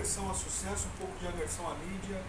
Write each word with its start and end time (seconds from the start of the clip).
aversão 0.00 0.26
ao 0.28 0.34
sucesso, 0.34 0.86
um 0.94 0.98
pouco 0.98 1.12
de 1.20 1.26
aversão 1.28 1.66
à 1.66 1.74
mídia, 1.74 2.20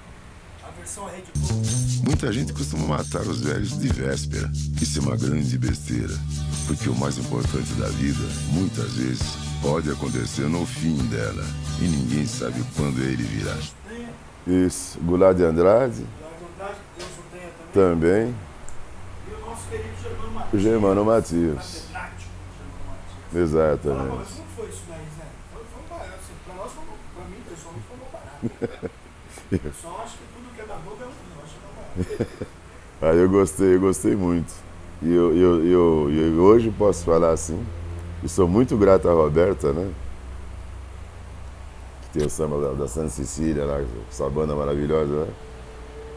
aversão 0.68 1.08
à 1.08 1.12
Rede 1.12 1.32
Globo. 1.38 1.62
Muita 2.06 2.32
gente 2.34 2.52
costuma 2.54 2.98
matar 2.98 3.22
os 3.22 3.40
velhos 3.42 3.78
de 3.80 3.88
véspera. 3.88 4.52
Isso 4.82 5.00
é 5.00 5.02
uma 5.02 5.16
grande 5.16 5.58
besteira. 5.58 6.14
Porque 6.68 6.90
o 6.90 6.96
mais 6.96 7.18
importante 7.18 7.72
da 7.76 7.88
vida, 7.88 8.24
muitas 8.52 8.92
vezes, 8.94 9.24
pode 9.62 9.90
acontecer 9.90 10.48
no 10.50 10.66
fim 10.66 10.98
dela. 11.08 11.44
E 11.80 11.84
ninguém 11.88 12.26
sabe 12.28 12.62
quando 12.76 13.00
ele 13.02 13.24
virá. 13.24 13.58
Isso. 14.46 15.00
Goulart 15.00 15.38
de 15.38 15.44
Andrade 15.44 15.96
que 15.96 17.00
Deus 17.00 17.10
o 17.18 17.24
tenha 17.32 17.50
também. 17.74 18.30
também. 18.30 18.36
E 19.30 19.34
o 19.34 19.46
nosso 19.50 19.68
querido 19.70 19.96
Germano 20.02 20.28
O 20.30 20.34
Matias. 20.34 20.62
Germano 20.62 21.06
Matias. 21.06 21.84
Fala, 21.92 22.12
Exatamente. 23.44 24.16
mas 24.18 24.28
como 24.28 24.48
foi 24.58 24.68
isso 24.70 24.82
daí, 24.90 25.06
Zé? 25.18 25.24
Foi, 25.54 25.64
foi 25.72 25.82
um 25.82 25.88
barato. 25.90 26.16
Assim, 26.20 26.34
pra 26.46 26.56
nós, 26.56 26.72
foi, 26.74 26.84
um- 26.84 26.92
pra 27.72 28.40
mim, 28.42 28.50
pessoalmente, 28.50 28.52
foi 28.52 28.60
barato. 28.60 28.92
O 29.52 29.60
pessoal 29.60 30.02
acha 30.04 30.18
que 30.18 30.24
tudo 30.34 30.56
que 30.56 30.62
é 30.62 30.66
da 30.66 30.76
é. 30.76 30.78
Eu 30.78 31.44
acho 31.44 32.38
que. 32.38 32.52
Aí 33.02 33.18
eu 33.18 33.30
gostei, 33.30 33.76
eu 33.76 33.80
gostei 33.80 34.16
muito. 34.16 34.54
E 35.02 35.12
eu, 35.12 35.36
eu, 35.36 35.66
eu, 35.66 36.12
eu 36.12 36.44
hoje 36.44 36.72
posso 36.78 37.04
falar 37.04 37.32
assim, 37.32 37.66
e 38.24 38.30
sou 38.30 38.48
muito 38.48 38.78
grato 38.78 39.10
à 39.10 39.14
Roberta, 39.14 39.74
né? 39.74 39.92
Que 42.04 42.20
tem 42.20 42.28
o 42.28 42.30
samba 42.30 42.62
da, 42.62 42.74
da 42.74 42.88
Santa 42.88 43.10
Cecília 43.10 43.66
lá, 43.66 43.82
essa 44.10 44.30
banda 44.30 44.56
maravilhosa, 44.56 45.26
né? 45.26 45.34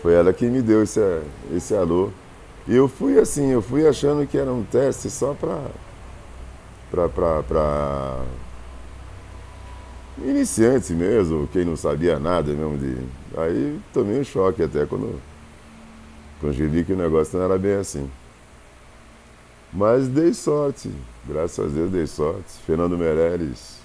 Foi 0.02 0.12
ela 0.12 0.34
que 0.34 0.44
me 0.44 0.60
deu 0.60 0.82
esse, 0.82 1.00
esse 1.56 1.74
alô. 1.74 2.10
E 2.68 2.76
eu 2.76 2.88
fui 2.88 3.18
assim, 3.18 3.50
eu 3.52 3.62
fui 3.62 3.88
achando 3.88 4.26
que 4.26 4.36
era 4.36 4.52
um 4.52 4.62
teste 4.62 5.08
só 5.08 5.32
pra. 5.32 5.62
pra. 7.08 8.20
Iniciante 10.18 10.92
mesmo, 10.92 11.48
quem 11.52 11.64
não 11.64 11.76
sabia 11.76 12.18
nada 12.18 12.52
mesmo 12.52 12.78
de. 12.78 12.96
Aí 13.36 13.80
tomei 13.92 14.20
um 14.20 14.24
choque 14.24 14.62
até 14.62 14.86
quando 14.86 15.20
quando 16.44 16.60
eu 16.60 16.68
vi 16.68 16.84
que 16.84 16.92
o 16.92 16.96
negócio 16.96 17.38
não 17.38 17.44
era 17.46 17.58
bem 17.58 17.74
assim. 17.76 18.10
Mas 19.72 20.06
dei 20.08 20.34
sorte, 20.34 20.92
graças 21.26 21.58
a 21.58 21.74
Deus 21.74 21.90
dei 21.90 22.06
sorte. 22.06 22.52
Fernando 22.66 22.98
Meirelles 22.98 23.78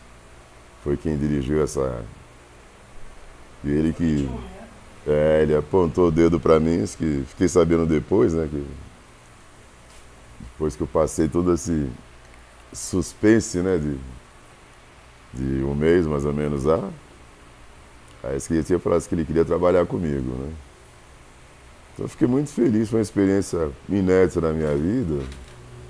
foi 0.84 0.98
quem 0.98 1.18
dirigiu 1.18 1.64
essa. 1.64 2.04
E 3.64 3.70
ele 3.70 3.94
que. 3.94 4.30
É, 5.08 5.42
ele 5.42 5.56
apontou 5.56 6.10
o 6.10 6.12
dedo 6.12 6.38
pra 6.38 6.60
mim, 6.60 6.86
que 6.86 7.24
fiquei 7.30 7.48
sabendo 7.48 7.86
depois, 7.86 8.34
né? 8.34 8.48
Que, 8.52 8.68
depois 10.42 10.76
que 10.76 10.82
eu 10.82 10.88
passei 10.88 11.30
todo 11.30 11.54
esse 11.54 11.90
suspense, 12.74 13.60
né? 13.60 13.78
De, 13.78 13.98
de 15.34 15.64
um 15.64 15.76
mês 15.76 16.06
mais 16.08 16.26
ou 16.26 16.34
menos 16.34 16.64
lá. 16.64 16.90
Aí 18.24 18.38
ele 18.50 18.64
tinha 18.64 18.80
falado 18.80 19.08
que 19.08 19.16
ele 19.16 19.26
queria 19.26 19.46
trabalhar 19.46 19.86
comigo, 19.86 20.32
né? 20.32 20.52
Então 21.94 22.06
eu 22.06 22.10
fiquei 22.10 22.28
muito 22.28 22.50
feliz, 22.52 22.90
foi 22.90 23.00
uma 23.00 23.04
experiência 23.04 23.70
inédita 23.88 24.42
na 24.42 24.52
minha 24.52 24.76
vida, 24.76 25.24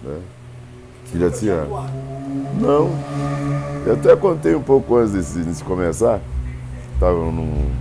né? 0.04 0.22
Que 1.12 1.20
já 1.20 1.32
tinha. 1.32 1.66
Não. 2.60 2.90
Eu 3.86 3.94
até 3.94 4.16
contei 4.16 4.54
um 4.54 4.62
pouco 4.62 4.96
antes 4.96 5.34
de, 5.34 5.44
de 5.44 5.64
começar. 5.64 6.20
Estava 6.94 7.18
num, 7.18 7.72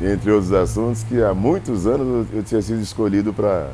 entre 0.00 0.30
outros 0.30 0.52
assuntos, 0.52 1.02
que 1.04 1.22
há 1.22 1.32
muitos 1.32 1.86
anos 1.86 2.28
eu, 2.30 2.38
eu 2.38 2.42
tinha 2.42 2.60
sido 2.60 2.80
escolhido 2.80 3.32
para. 3.32 3.70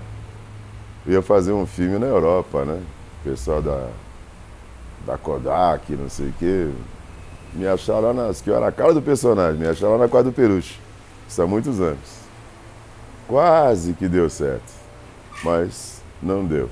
Eu 1.05 1.15
ia 1.15 1.23
fazer 1.23 1.53
um 1.53 1.67
filme 1.67 1.99
na 1.99 2.07
Europa, 2.07 2.65
né? 2.65 2.81
O 3.21 3.29
pessoal 3.29 3.61
da, 3.61 3.89
da 5.05 5.19
Kodak, 5.19 5.93
não 5.97 6.09
sei 6.09 6.29
o 6.29 6.35
quê. 6.39 6.69
Me 7.53 7.67
acharam 7.67 8.01
lá 8.01 8.13
nas. 8.13 8.41
que 8.41 8.51
eu 8.51 8.57
era 8.57 8.69
a 8.69 8.73
cara 8.73 8.95
do 8.95 9.03
personagem, 9.03 9.61
me 9.61 9.67
acharam 9.67 9.93
lá 9.93 9.99
na 9.99 10.09
quadra 10.09 10.31
do 10.31 10.35
Peruche. 10.35 10.79
Isso 11.29 11.43
há 11.43 11.47
muitos 11.47 11.81
anos. 11.81 12.23
Quase 13.29 13.93
que 13.93 14.09
deu 14.09 14.29
certo, 14.29 14.73
mas 15.43 16.03
não 16.23 16.45
deu. 16.45 16.69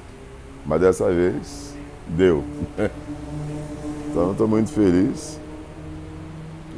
Mas 0.65 0.81
dessa 0.81 1.11
vez 1.11 1.75
deu. 2.09 2.45
Então 4.11 4.33
estou 4.33 4.49
muito 4.49 4.73
feliz. 4.73 5.39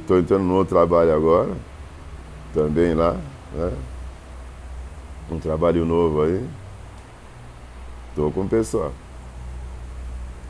Estou 0.01 0.19
entrando 0.19 0.45
no 0.45 0.55
outro 0.55 0.77
trabalho 0.77 1.15
agora, 1.15 1.53
também 2.53 2.93
lá, 2.93 3.17
né? 3.55 3.73
Um 5.31 5.39
trabalho 5.39 5.87
novo 5.87 6.25
aí. 6.25 6.47
Estou 8.11 8.31
com 8.31 8.43
o 8.43 8.49
pessoal. 8.49 8.93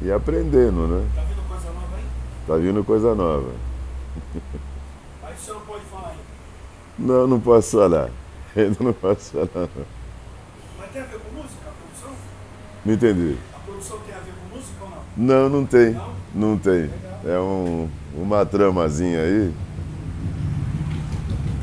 E 0.00 0.10
aprendendo, 0.10 0.88
né? 0.88 1.06
Tá 2.46 2.56
vindo 2.56 2.82
coisa 2.84 3.14
nova 3.14 3.22
nova. 3.42 3.50
Aí 5.22 5.34
você 5.36 5.52
não 5.52 5.60
pode 5.60 5.84
falar 5.84 6.08
ainda. 6.08 6.22
Não, 6.98 7.26
não 7.26 7.40
posso 7.40 7.76
falar. 7.78 8.10
Ainda 8.54 8.76
não 8.80 8.92
posso 8.92 9.32
falar. 9.32 9.48
não. 9.54 9.86
Mas 10.78 10.90
tem 10.90 11.02
a 11.02 11.04
ver 11.06 11.18
com 11.20 11.34
música, 11.36 11.60
a 11.66 11.72
produção? 11.72 12.10
Não 12.84 12.94
entendi. 12.94 13.38
A 13.54 13.58
produção 13.60 13.98
tem 14.00 14.14
a 14.14 14.18
ver 14.18 14.32
com 14.32 14.56
música 14.56 14.84
ou 14.84 14.90
não? 14.90 14.98
Não, 15.16 15.48
não 15.48 15.66
tem. 15.66 15.92
Não? 15.92 16.12
Não 16.34 16.58
tem. 16.58 16.90
É 17.24 17.38
um, 17.38 17.88
uma 18.14 18.44
tramazinha 18.44 19.20
aí. 19.20 19.54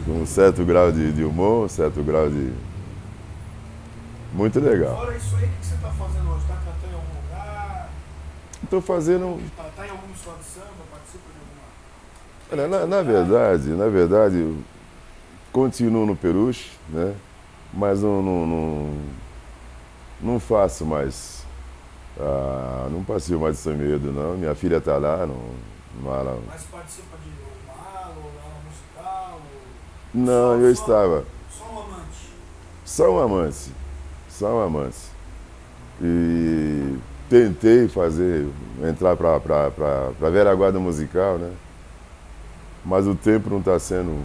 Com 0.06 0.22
um 0.22 0.26
certo 0.26 0.64
grau 0.64 0.92
de, 0.92 1.12
de 1.12 1.24
humor, 1.24 1.66
um 1.66 1.70
certo 1.70 2.02
grau 2.02 2.30
de. 2.30 2.52
Muito 4.34 4.60
legal. 4.60 4.96
Fora 4.96 5.16
isso 5.16 5.36
aí, 5.36 5.46
o 5.46 5.48
que 5.48 5.66
você 5.66 5.76
tá 5.76 5.90
fazendo 5.90 6.32
hoje? 6.32 6.46
Tá 6.48 6.56
cantando 6.56 6.92
em 6.92 6.96
algum? 6.96 7.19
Estou 8.70 8.82
fazendo. 8.82 9.42
Tá, 9.58 9.64
tá 9.76 9.88
em 9.88 9.90
alguma 9.90 10.14
escola 10.14 10.38
de 10.38 10.44
samba? 10.46 10.68
Participa 10.92 11.24
de 11.34 11.40
alguma? 12.54 12.68
Olha, 12.68 12.68
na, 12.68 12.86
na 12.86 13.02
verdade, 13.02 13.70
na 13.70 13.88
verdade, 13.88 14.56
continuo 15.52 16.06
no 16.06 16.16
Peruche, 16.16 16.70
né? 16.90 17.16
Mas 17.74 18.04
não, 18.04 18.22
não, 18.22 18.46
não, 18.46 18.98
não 20.22 20.40
faço 20.40 20.86
mais. 20.86 21.44
ah, 22.20 22.88
não 22.92 23.04
passeio 23.04 23.40
mais 23.40 23.56
de 23.56 23.62
São 23.64 23.76
Medo, 23.76 24.12
não. 24.12 24.38
Minha 24.38 24.54
filha 24.54 24.78
está 24.78 24.98
lá, 24.98 25.26
não, 25.26 25.50
não 26.04 26.14
há 26.14 26.22
lá. 26.22 26.38
Mas 26.48 26.64
participa 26.66 27.18
de 27.24 27.30
uma 27.66 27.74
ou 28.10 28.24
aula 28.24 28.62
musical? 28.68 29.34
Ou... 29.34 30.22
Não, 30.22 30.56
Só- 30.60 30.62
eu 30.62 30.76
só- 30.76 30.82
estava. 30.84 31.26
Só 31.52 31.66
um 31.66 31.80
amante. 31.80 32.34
Só 32.86 33.12
um 33.12 33.20
amante. 33.20 33.72
Só 34.30 34.48
um 34.58 34.62
amante. 34.62 34.98
E 36.02 36.98
tentei 37.30 37.88
fazer, 37.88 38.48
entrar 38.84 39.16
para 39.16 39.36
a 39.36 40.56
guarda 40.56 40.80
musical, 40.80 41.38
né? 41.38 41.52
Mas 42.84 43.06
o 43.06 43.14
tempo 43.14 43.50
não 43.50 43.60
está 43.60 43.78
sendo. 43.78 44.20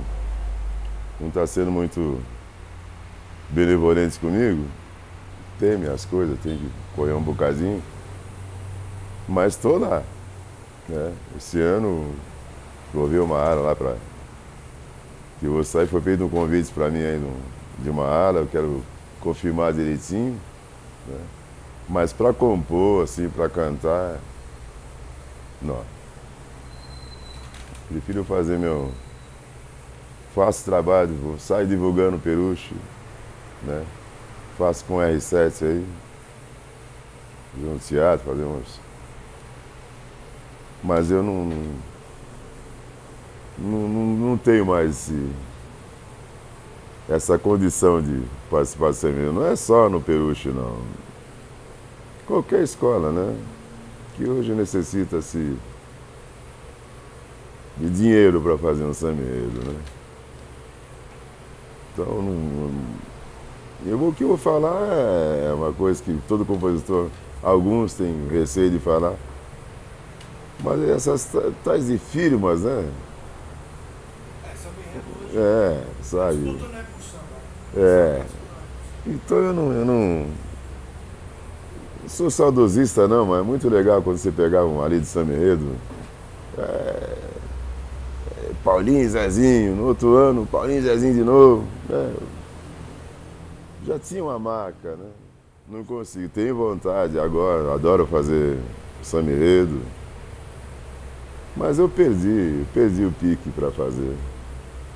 não 1.21 1.29
está 1.29 1.47
sendo 1.47 1.71
muito 1.71 2.21
benevolente 3.51 4.19
comigo. 4.19 4.65
Tem 5.59 5.77
minhas 5.77 6.05
coisas, 6.05 6.39
tem 6.41 6.57
que 6.57 6.71
correr 6.97 7.13
um 7.13 7.23
bocadinho. 7.23 7.83
Mas 9.29 9.55
estou 9.55 9.79
lá. 9.79 10.03
Né? 10.89 11.13
Esse 11.37 11.61
ano 11.61 12.13
ver 13.09 13.21
uma 13.21 13.39
área 13.39 13.61
lá 13.61 13.77
para. 13.77 13.97
Que 15.41 15.47
eu 15.47 15.53
vou 15.53 15.65
sair, 15.65 15.87
foi 15.87 16.01
feito 16.01 16.25
um 16.25 16.29
convite 16.29 16.73
para 16.73 16.89
mim 16.89 17.03
aí 17.03 17.21
de 17.81 17.91
uma 17.91 18.07
ala, 18.07 18.41
eu 18.41 18.47
quero 18.47 18.83
confirmar 19.21 19.73
direitinho. 19.73 20.39
né? 21.09 21.21
Mas 21.89 22.13
para 22.13 22.33
compor, 22.33 23.05
assim, 23.05 23.29
para 23.29 23.49
cantar, 23.49 24.19
não. 25.61 25.83
Prefiro 27.89 28.25
fazer 28.25 28.59
meu. 28.59 28.91
Faço 30.35 30.65
trabalho, 30.65 31.37
saio 31.39 31.67
divulgando 31.67 32.19
peruche, 32.19 32.75
né? 33.63 33.85
Faço 34.59 34.85
com 34.85 34.97
R7 34.97 35.63
aí. 35.63 35.87
Fazer 37.55 37.69
um 37.69 37.79
teatro, 37.79 38.27
fazer 38.27 38.45
uns. 38.45 38.81
Mas 40.83 41.11
eu 41.11 41.23
não. 41.23 41.45
Não, 43.57 43.89
não, 43.89 44.07
não 44.31 44.37
tenho 44.37 44.67
mais 44.67 44.91
esse, 44.91 45.31
essa 47.09 47.39
condição 47.39 48.03
de 48.03 48.23
participar 48.51 48.89
do 48.89 48.95
seminário. 48.95 49.33
Não 49.33 49.47
é 49.47 49.55
só 49.55 49.89
no 49.89 50.01
Peruche, 50.01 50.49
não. 50.49 50.79
Qualquer 52.27 52.63
escola, 52.63 53.11
né? 53.13 53.37
Que 54.17 54.25
hoje 54.29 54.53
necessita-se 54.53 55.57
de 57.77 57.91
dinheiro 57.91 58.41
para 58.41 58.57
fazer 58.57 58.85
um 58.85 58.95
seminário, 58.95 59.51
né? 59.65 59.81
Então, 61.93 62.07
eu, 63.87 64.01
o 64.09 64.13
que 64.15 64.25
eu 64.25 64.29
vou 64.29 64.37
falar 64.39 64.87
é 64.93 65.53
uma 65.53 65.73
coisa 65.73 66.03
que 66.03 66.19
todo 66.27 66.45
compositor, 66.45 67.09
alguns 67.43 67.95
têm 67.95 68.27
receio 68.31 68.71
de 68.71 68.79
falar, 68.79 69.15
mas 70.61 70.81
essas 70.89 71.25
ta- 71.27 71.51
tais 71.63 71.87
de 71.87 71.99
firmas, 71.99 72.63
né? 72.63 72.89
É. 75.35 75.37
É, 75.37 75.85
sabe? 76.03 76.49
É 76.49 76.53
samba. 76.53 76.85
É. 77.77 78.25
Então 79.07 79.37
eu 79.39 79.53
não, 79.53 79.73
eu 79.73 79.85
não. 79.85 80.27
Sou 82.09 82.31
saudosista 82.31 83.09
não, 83.09 83.27
mas 83.27 83.41
é 83.41 83.43
muito 83.43 83.69
legal 83.69 84.03
quando 84.03 84.19
você 84.19 84.31
pegava 84.31 84.67
um 84.67 84.83
ali 84.83 85.01
de 85.01 85.07
Samba 85.07 85.33
Enredo. 85.33 85.67
É, 86.59 87.17
Paulinho 88.63 89.03
e 89.03 89.09
Zezinho, 89.09 89.77
no 89.77 89.87
outro 89.87 90.15
ano, 90.15 90.47
Paulinho 90.47 90.79
e 90.79 90.83
Zezinho 90.83 91.15
de 91.15 91.23
novo. 91.23 91.65
Né? 91.89 92.15
Já 93.87 93.99
tinha 93.99 94.25
uma 94.25 94.39
marca, 94.39 94.97
né? 94.97 95.11
Não 95.69 95.85
consigo, 95.85 96.29
tenho 96.29 96.55
vontade 96.55 97.19
agora, 97.19 97.75
adoro 97.75 98.07
fazer 98.07 98.59
samba. 99.03 99.31
Mas 101.57 101.79
eu 101.79 101.89
perdi, 101.89 102.65
perdi 102.73 103.05
o 103.05 103.13
pique 103.13 103.51
para 103.51 103.71
fazer. 103.71 104.15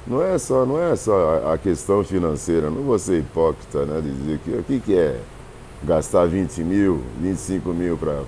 Não 0.07 0.23
é 0.23 0.39
só, 0.39 0.65
não 0.65 0.81
é 0.81 0.97
só 0.97 1.53
a 1.53 1.59
questão 1.59 2.03
financeira, 2.03 2.71
não 2.71 2.83
vou 2.83 2.99
ser 2.99 3.21
hipócrita, 3.21 3.85
né? 3.85 4.01
De 4.01 4.11
dizer 4.11 4.39
que 4.39 4.51
o 4.51 4.63
que, 4.63 4.81
que 4.81 4.97
é 4.97 5.21
gastar 5.83 6.27
20 6.27 6.63
mil, 6.63 7.03
25 7.21 7.69
mil 7.71 7.97
para. 7.97 8.23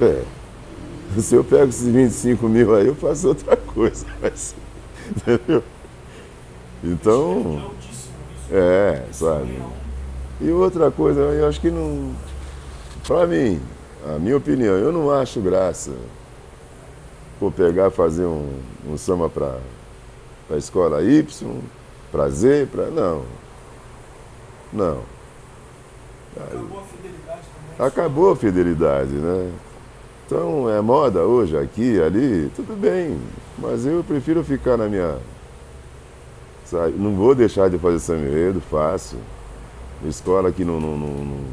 É. 0.00 0.24
Se 1.18 1.34
eu 1.34 1.42
pego 1.42 1.68
esses 1.68 1.88
25 1.88 2.48
mil 2.48 2.74
aí, 2.74 2.86
eu 2.86 2.94
faço 2.94 3.28
outra 3.28 3.56
coisa. 3.56 4.06
Mas, 4.20 4.54
entendeu? 5.10 5.62
Então. 6.84 7.72
É, 8.50 9.04
sabe? 9.12 9.60
E 10.40 10.50
outra 10.50 10.90
coisa, 10.90 11.20
eu 11.20 11.48
acho 11.48 11.60
que 11.60 11.70
não. 11.70 12.14
Para 13.06 13.26
mim, 13.26 13.60
a 14.06 14.18
minha 14.18 14.36
opinião, 14.36 14.74
eu 14.74 14.92
não 14.92 15.10
acho 15.10 15.40
graça 15.40 15.92
por 17.38 17.52
pegar 17.52 17.90
fazer 17.90 18.24
um, 18.24 18.60
um 18.86 18.96
samba 18.96 19.28
para 19.28 19.58
a 20.50 20.56
escola 20.56 21.02
Y, 21.02 21.60
para 22.12 22.28
Z, 22.28 22.68
para. 22.70 22.86
Não. 22.86 23.22
Não. 24.72 25.17
Acabou 26.40 26.80
a 26.80 26.82
fidelidade 26.84 27.42
também. 27.52 27.86
Acabou 27.86 28.30
a 28.32 28.36
fidelidade, 28.36 29.12
né? 29.12 29.52
Então 30.26 30.68
é 30.68 30.80
moda 30.80 31.22
hoje, 31.22 31.56
aqui, 31.56 32.00
ali, 32.00 32.50
tudo 32.54 32.78
bem. 32.78 33.18
Mas 33.58 33.86
eu 33.86 34.04
prefiro 34.04 34.44
ficar 34.44 34.76
na 34.76 34.86
minha. 34.86 35.16
Sabe? 36.64 36.94
Não 36.98 37.14
vou 37.14 37.34
deixar 37.34 37.70
de 37.70 37.78
fazer 37.78 37.98
samba 37.98 38.26
enredo, 38.26 38.60
faço. 38.60 39.16
Escola 40.06 40.52
que 40.52 40.64
não, 40.64 40.80
não, 40.80 40.96
não, 40.96 41.08
não 41.08 41.44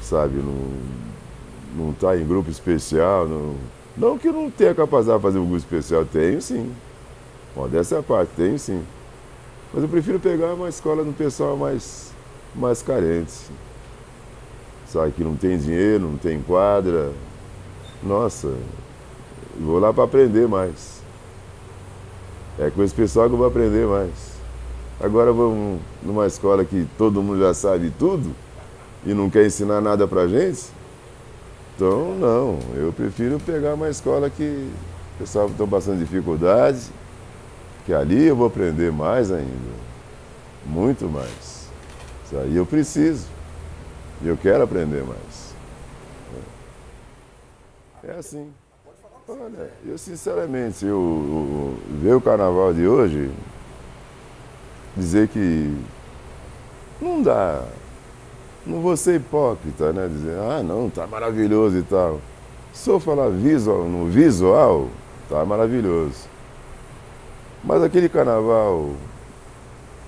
sabe, 0.00 0.36
não, 0.36 1.84
não 1.86 1.92
tá 1.92 2.16
em 2.16 2.26
grupo 2.26 2.50
especial. 2.50 3.26
Não, 3.26 3.54
não 3.96 4.16
que 4.16 4.28
eu 4.28 4.32
não 4.32 4.50
tenha 4.50 4.74
capacidade 4.74 5.18
de 5.18 5.22
fazer 5.22 5.38
um 5.38 5.44
grupo 5.44 5.58
especial, 5.58 6.04
tenho 6.04 6.40
sim. 6.40 6.72
Modéstia 7.56 7.96
é 7.96 7.98
a 7.98 8.02
parte, 8.02 8.30
tenho 8.36 8.58
sim. 8.58 8.82
Mas 9.74 9.82
eu 9.82 9.88
prefiro 9.88 10.20
pegar 10.20 10.54
uma 10.54 10.68
escola 10.68 11.02
no 11.02 11.12
pessoal 11.12 11.56
mais, 11.56 12.12
mais 12.54 12.82
carente. 12.82 13.34
Sabe, 14.86 15.12
que 15.12 15.22
não 15.22 15.36
tem 15.36 15.58
dinheiro, 15.58 16.08
não 16.08 16.16
tem 16.16 16.40
quadra. 16.40 17.12
Nossa, 18.02 18.54
vou 19.58 19.78
lá 19.78 19.92
para 19.92 20.04
aprender 20.04 20.48
mais. 20.48 21.02
É 22.58 22.70
com 22.70 22.82
esse 22.82 22.94
pessoal 22.94 23.28
que 23.28 23.34
eu 23.34 23.38
vou 23.38 23.46
aprender 23.46 23.86
mais. 23.86 24.10
Agora 25.00 25.32
vamos 25.32 25.80
numa 26.02 26.26
escola 26.26 26.64
que 26.64 26.86
todo 26.96 27.22
mundo 27.22 27.38
já 27.38 27.54
sabe 27.54 27.92
tudo 27.96 28.34
e 29.06 29.14
não 29.14 29.30
quer 29.30 29.46
ensinar 29.46 29.80
nada 29.80 30.08
pra 30.08 30.26
gente. 30.26 30.66
Então, 31.76 32.16
não, 32.16 32.58
eu 32.74 32.92
prefiro 32.92 33.38
pegar 33.38 33.74
uma 33.74 33.88
escola 33.88 34.28
que 34.28 34.68
o 35.14 35.18
pessoal 35.18 35.46
está 35.46 35.64
passando 35.64 36.00
dificuldade, 36.00 36.80
que 37.86 37.92
ali 37.92 38.26
eu 38.26 38.34
vou 38.34 38.48
aprender 38.48 38.90
mais 38.90 39.30
ainda, 39.30 39.70
muito 40.66 41.08
mais. 41.08 41.57
Aí 42.36 42.56
eu 42.56 42.66
preciso, 42.66 43.26
eu 44.22 44.36
quero 44.36 44.62
aprender 44.62 45.02
mais. 45.04 45.54
É 48.04 48.12
assim. 48.12 48.50
Olha, 49.28 49.70
eu 49.84 49.98
sinceramente, 49.98 50.86
eu, 50.86 50.90
eu 50.90 51.98
ver 52.00 52.14
o 52.14 52.20
carnaval 52.20 52.72
de 52.72 52.86
hoje, 52.86 53.30
dizer 54.96 55.28
que 55.28 55.76
não 57.00 57.22
dá. 57.22 57.64
Não 58.66 58.80
vou 58.80 58.96
ser 58.96 59.16
hipócrita, 59.16 59.92
né? 59.92 60.08
Dizer, 60.08 60.36
ah 60.38 60.62
não, 60.62 60.90
tá 60.90 61.06
maravilhoso 61.06 61.78
e 61.78 61.82
tal. 61.82 62.20
Se 62.72 62.90
eu 62.90 63.00
falar 63.00 63.28
visual, 63.28 63.84
no 63.84 64.06
visual, 64.06 64.88
tá 65.28 65.44
maravilhoso. 65.44 66.26
Mas 67.64 67.82
aquele 67.82 68.08
carnaval, 68.08 68.90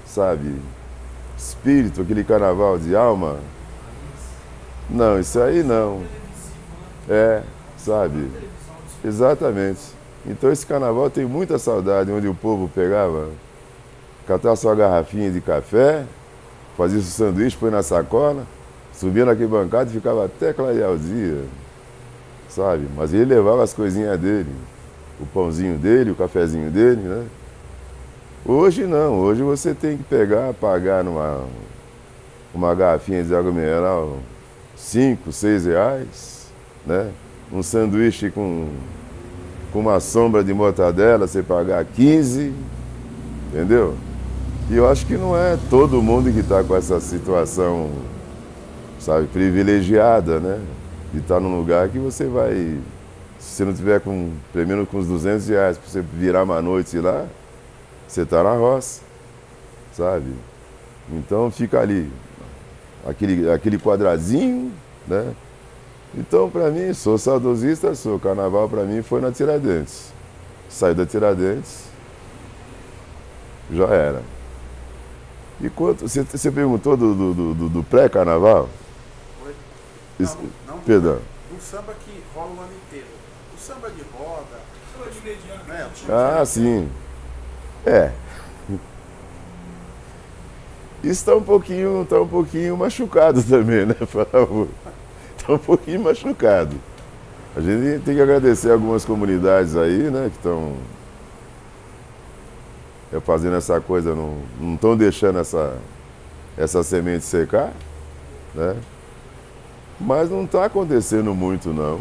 sabe, 0.06 0.55
espírito, 1.40 2.02
aquele 2.02 2.22
carnaval 2.22 2.78
de 2.78 2.94
alma, 2.94 3.38
não, 4.90 5.19
isso 5.19 5.40
aí 5.40 5.62
não. 5.62 6.02
É, 7.08 7.42
sabe? 7.78 8.28
Exatamente. 9.04 9.81
Então 10.26 10.52
esse 10.52 10.66
carnaval 10.66 11.08
tem 11.08 11.25
muita 11.25 11.58
saudade, 11.58 12.12
onde 12.12 12.28
o 12.28 12.34
povo 12.34 12.69
pegava 12.69 13.28
catar 14.26 14.54
sua 14.54 14.75
garrafinha 14.75 15.31
de 15.31 15.40
café, 15.40 16.04
fazia 16.76 16.98
o 16.98 17.02
sanduíche, 17.02 17.56
põe 17.56 17.70
na 17.70 17.82
sacola, 17.82 18.46
subia 18.92 19.25
naquele 19.25 19.48
bancada 19.48 19.90
e 19.90 19.92
ficava 19.94 20.26
até 20.26 20.52
clarear 20.52 20.90
o 20.90 20.98
dia, 20.98 21.44
sabe? 22.48 22.87
Mas 22.94 23.14
ele 23.14 23.25
levava 23.25 23.62
as 23.62 23.72
coisinhas 23.72 24.19
dele, 24.20 24.54
o 25.19 25.26
pãozinho 25.26 25.78
dele, 25.78 26.10
o 26.10 26.14
cafezinho 26.14 26.70
dele, 26.70 27.00
né? 27.00 27.26
Hoje 28.44 28.87
não, 28.87 29.19
hoje 29.19 29.42
você 29.42 29.75
tem 29.75 29.98
que 29.98 30.02
pegar, 30.02 30.54
pagar 30.54 31.04
numa 31.04 31.44
uma 32.54 32.75
garrafinha 32.75 33.22
de 33.22 33.34
água 33.34 33.52
mineral, 33.52 34.16
cinco, 34.75 35.31
seis 35.31 35.66
reais, 35.66 36.46
né? 36.87 37.10
Um 37.52 37.62
sanduíche 37.62 38.31
com, 38.31 38.69
com 39.72 39.81
uma 39.81 40.00
sombra 40.00 40.42
de 40.42 40.54
mortadela, 40.54 41.26
você 41.26 41.42
pagar 41.42 41.84
15, 41.84 42.52
entendeu? 43.52 43.94
E 44.70 44.76
eu 44.76 44.88
acho 44.88 45.04
que 45.04 45.19
não 45.19 45.37
é 45.37 45.58
todo 45.69 46.00
mundo 46.00 46.32
que 46.32 46.40
está 46.40 46.64
com 46.64 46.75
essa 46.75 46.98
situação, 46.98 47.90
sabe, 48.98 49.26
privilegiada, 49.26 50.40
né? 50.40 50.60
De 51.12 51.19
estar 51.19 51.34
tá 51.34 51.40
num 51.40 51.58
lugar 51.58 51.90
que 51.90 51.98
você 51.98 52.25
vai, 52.25 52.78
se 53.38 53.56
você 53.56 53.64
não 53.66 53.75
tiver 53.75 54.00
com, 54.00 54.31
pelo 54.50 54.66
menos 54.66 54.88
com 54.88 54.96
uns 54.96 55.06
200 55.06 55.46
reais 55.48 55.76
para 55.76 55.90
você 55.90 56.00
virar 56.00 56.42
uma 56.42 56.62
noite 56.62 56.99
lá, 56.99 57.26
você 58.11 58.23
está 58.23 58.43
na 58.43 58.55
roça, 58.55 59.02
sabe? 59.93 60.35
Então 61.12 61.49
fica 61.49 61.79
ali, 61.81 62.12
aquele, 63.07 63.49
aquele 63.49 63.79
quadradinho, 63.79 64.73
né? 65.07 65.33
Então, 66.12 66.50
para 66.50 66.71
mim, 66.71 66.93
sou 66.93 67.17
saudosista, 67.17 67.95
sou. 67.95 68.19
Carnaval, 68.19 68.69
para 68.69 68.83
mim, 68.83 69.00
foi 69.00 69.21
na 69.21 69.31
Tiradentes. 69.31 70.12
Saí 70.69 70.93
da 70.93 71.07
Tiradentes, 71.07 71.85
já 73.71 73.87
era. 73.87 74.23
E 75.61 75.71
quanto. 75.71 76.09
Você, 76.09 76.25
você 76.25 76.50
perguntou 76.50 76.97
do, 76.97 77.14
do, 77.14 77.55
do, 77.55 77.69
do 77.69 77.85
pré-carnaval? 77.85 78.69
Não, 80.19 80.37
não 80.67 80.79
Perdão. 80.81 81.21
do 81.49 81.62
samba 81.62 81.95
que 82.05 82.21
rola 82.35 82.50
o 82.50 82.61
ano 82.61 82.73
inteiro. 82.87 83.07
O 83.57 83.61
samba 83.61 83.88
de 83.88 84.02
roda, 84.12 84.59
samba 84.93 85.11
de 85.11 85.21
mediano, 85.21 85.64
né? 85.69 85.88
Ah, 86.09 86.45
sim. 86.45 86.90
É. 87.87 88.10
Está 91.02 91.34
um 91.34 91.42
pouquinho, 91.42 92.06
tá 92.08 92.20
um 92.20 92.28
pouquinho 92.28 92.76
machucado 92.76 93.42
também, 93.42 93.87
né? 93.87 93.96
Está 95.37 95.54
um 95.54 95.58
pouquinho 95.58 96.02
machucado. 96.02 96.76
A 97.56 97.60
gente 97.60 98.04
tem 98.04 98.14
que 98.14 98.20
agradecer 98.20 98.70
algumas 98.70 99.04
comunidades 99.04 99.76
aí, 99.76 100.10
né, 100.10 100.28
que 100.30 100.37
estão 100.37 100.75
é, 103.12 103.18
fazendo 103.18 103.56
essa 103.56 103.80
coisa, 103.80 104.14
não 104.14 104.38
estão 104.75 104.96
deixando 104.96 105.38
essa, 105.38 105.76
essa 106.56 106.82
semente 106.84 107.25
secar, 107.25 107.72
né? 108.54 108.76
Mas 109.99 110.30
não 110.30 110.44
está 110.44 110.64
acontecendo 110.64 111.34
muito 111.34 111.70
não, 111.70 112.00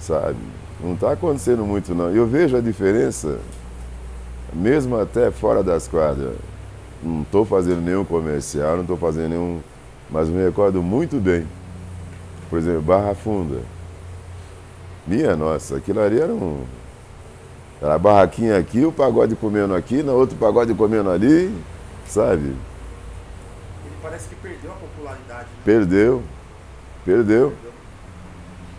sabe? 0.00 0.36
Não 0.82 0.94
está 0.94 1.12
acontecendo 1.12 1.64
muito 1.64 1.94
não. 1.94 2.10
Eu 2.10 2.26
vejo 2.26 2.56
a 2.56 2.60
diferença, 2.60 3.38
mesmo 4.52 4.98
até 4.98 5.30
fora 5.30 5.62
das 5.62 5.86
quadras. 5.88 6.34
Não 7.02 7.22
estou 7.22 7.44
fazendo 7.44 7.80
nenhum 7.80 8.04
comercial, 8.04 8.74
não 8.74 8.82
estou 8.82 8.96
fazendo 8.96 9.30
nenhum. 9.30 9.60
Mas 10.10 10.28
me 10.28 10.42
recordo 10.42 10.82
muito 10.82 11.16
bem. 11.20 11.46
Por 12.50 12.58
exemplo, 12.58 12.82
Barra 12.82 13.14
Funda. 13.14 13.60
Minha 15.06 15.36
nossa, 15.36 15.76
aquilo 15.76 16.00
ali 16.00 16.20
era 16.20 16.32
um. 16.32 16.64
Era 17.80 17.94
a 17.94 17.98
barraquinha 17.98 18.58
aqui, 18.58 18.84
o 18.84 18.90
pagode 18.90 19.36
comendo 19.36 19.74
aqui, 19.74 20.02
na 20.02 20.12
outro 20.12 20.36
pagode 20.36 20.74
comendo 20.74 21.10
ali, 21.10 21.54
sabe? 22.06 22.46
Ele 22.48 22.56
parece 24.02 24.28
que 24.28 24.34
perdeu 24.34 24.72
a 24.72 24.74
popularidade. 24.74 25.44
Né? 25.44 25.62
Perdeu. 25.64 26.22
Perdeu. 27.04 27.52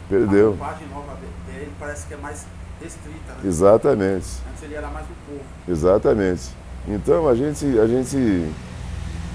Perdeu. 0.09 0.47
A 0.47 0.49
roupagem 0.49 0.87
nova 0.89 1.13
de- 1.15 1.51
dele 1.53 1.71
parece 1.79 2.05
que 2.07 2.13
é 2.13 2.17
mais 2.17 2.45
restrita, 2.81 3.33
né? 3.33 3.39
Exatamente. 3.43 4.27
Antes 4.49 4.63
ele 4.63 4.75
era 4.75 4.87
mais 4.87 5.05
do 5.05 5.13
povo. 5.25 5.43
Exatamente. 5.67 6.49
Então 6.87 7.27
a 7.27 7.35
gente. 7.35 7.65
A 7.79 7.87
gente 7.87 8.17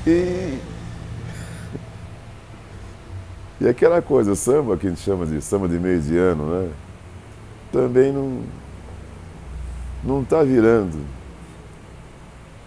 e, 0.06 0.58
e 3.58 3.68
aquela 3.68 4.02
coisa, 4.02 4.34
samba 4.34 4.76
que 4.76 4.86
a 4.86 4.90
gente 4.90 5.00
chama 5.00 5.24
de 5.24 5.40
samba 5.40 5.66
de 5.66 5.78
meio 5.78 5.98
de 6.00 6.16
ano, 6.18 6.44
né? 6.44 6.72
Também 7.72 8.12
não, 8.12 8.42
Não 10.02 10.22
está 10.22 10.42
virando. 10.42 11.02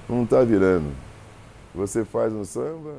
Não 0.10 0.24
está 0.24 0.44
virando. 0.44 0.92
Você 1.76 2.04
faz 2.04 2.34
um 2.34 2.44
samba. 2.44 2.96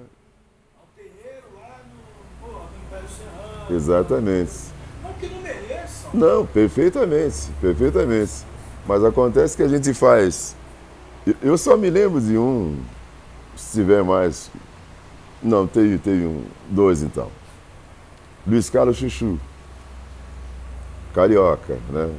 Ao 0.78 0.86
terreiro 0.94 1.46
lá 1.56 1.80
no, 1.84 2.46
pô, 2.46 2.52
no 2.52 2.86
Império 2.86 3.08
Serrano. 3.08 3.76
Exatamente. 3.76 4.52
Não 5.02 5.12
que 5.14 5.26
não 5.26 5.40
mereçam. 5.40 5.97
Não, 6.12 6.46
perfeitamente, 6.46 7.48
perfeitamente. 7.60 8.32
Mas 8.86 9.04
acontece 9.04 9.56
que 9.56 9.62
a 9.62 9.68
gente 9.68 9.92
faz. 9.92 10.56
Eu- 11.42 11.58
só 11.58 11.76
me 11.76 11.90
lembro 11.90 12.20
de 12.20 12.38
um, 12.38 12.78
se 13.56 13.78
tiver 13.80 14.02
mais. 14.02 14.50
Não, 15.42 15.66
teve, 15.66 15.98
teve 15.98 16.24
um, 16.24 16.44
dois 16.70 17.02
então. 17.02 17.28
Luiz 18.46 18.70
Carlos 18.70 18.96
Chuchu. 18.96 19.38
Carioca, 21.14 21.78
né? 21.90 22.10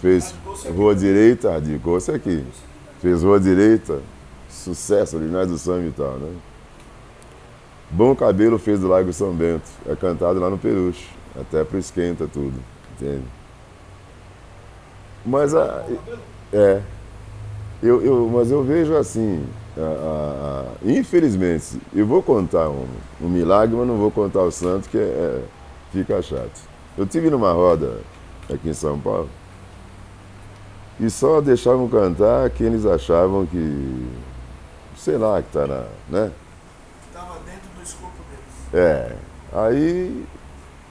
Fez 0.00 0.34
rua 0.74 0.94
direita, 0.94 1.50
radicou-se 1.52 2.10
aqui. 2.10 2.44
Fez 3.00 3.22
rua 3.22 3.38
direita, 3.38 4.00
sucesso, 4.48 5.16
originais 5.16 5.48
do 5.48 5.58
samba 5.58 5.86
e 5.86 5.92
tal, 5.92 6.12
né? 6.14 6.32
Bom 7.90 8.14
Cabelo 8.14 8.58
fez 8.58 8.80
do 8.80 8.88
Lago 8.88 9.12
São 9.12 9.34
Bento. 9.34 9.68
É 9.86 9.94
cantado 9.94 10.40
lá 10.40 10.48
no 10.48 10.56
Peruche. 10.56 11.06
Até 11.38 11.64
pro 11.64 11.78
esquenta 11.78 12.26
tudo. 12.26 12.54
Entende? 13.02 13.24
Mas 15.24 15.54
a. 15.54 15.84
É. 16.52 16.80
Eu, 17.82 18.00
eu, 18.02 18.28
mas 18.32 18.50
eu 18.50 18.62
vejo 18.62 18.96
assim. 18.96 19.44
a- 19.76 19.80
a- 19.80 20.72
infelizmente, 20.84 21.80
eu 21.94 22.06
vou 22.06 22.22
contar 22.22 22.68
um, 22.68 22.86
um 23.20 23.28
milagre, 23.28 23.74
mas 23.74 23.86
não 23.88 23.96
vou 23.96 24.10
contar 24.10 24.42
o 24.42 24.50
santo, 24.52 24.88
que 24.88 24.98
é, 24.98 25.00
é- 25.00 25.42
fica 25.90 26.20
chato. 26.22 26.60
Eu 26.96 27.06
tive 27.06 27.28
numa 27.30 27.52
roda 27.52 27.98
aqui 28.52 28.68
em 28.68 28.74
São 28.74 28.98
Paulo 29.00 29.28
e 31.00 31.08
só 31.10 31.40
deixavam 31.40 31.88
cantar 31.88 32.50
quem 32.50 32.66
eles 32.68 32.86
achavam 32.86 33.46
que. 33.46 34.06
Sei 34.96 35.16
lá, 35.16 35.42
que 35.42 35.50
tá 35.50 35.66
na. 35.66 35.84
né? 36.08 36.30
Estava 37.08 37.34
dentro 37.40 37.68
do 37.74 37.82
escopo 37.82 38.12
deles. 38.30 38.74
É, 38.74 39.16
aí 39.52 40.24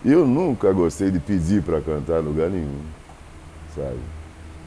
eu 0.03 0.25
nunca 0.25 0.71
gostei 0.73 1.11
de 1.11 1.19
pedir 1.19 1.61
para 1.61 1.79
cantar 1.81 2.21
em 2.21 2.25
lugar 2.25 2.49
nenhum, 2.49 2.79
sabe? 3.75 3.99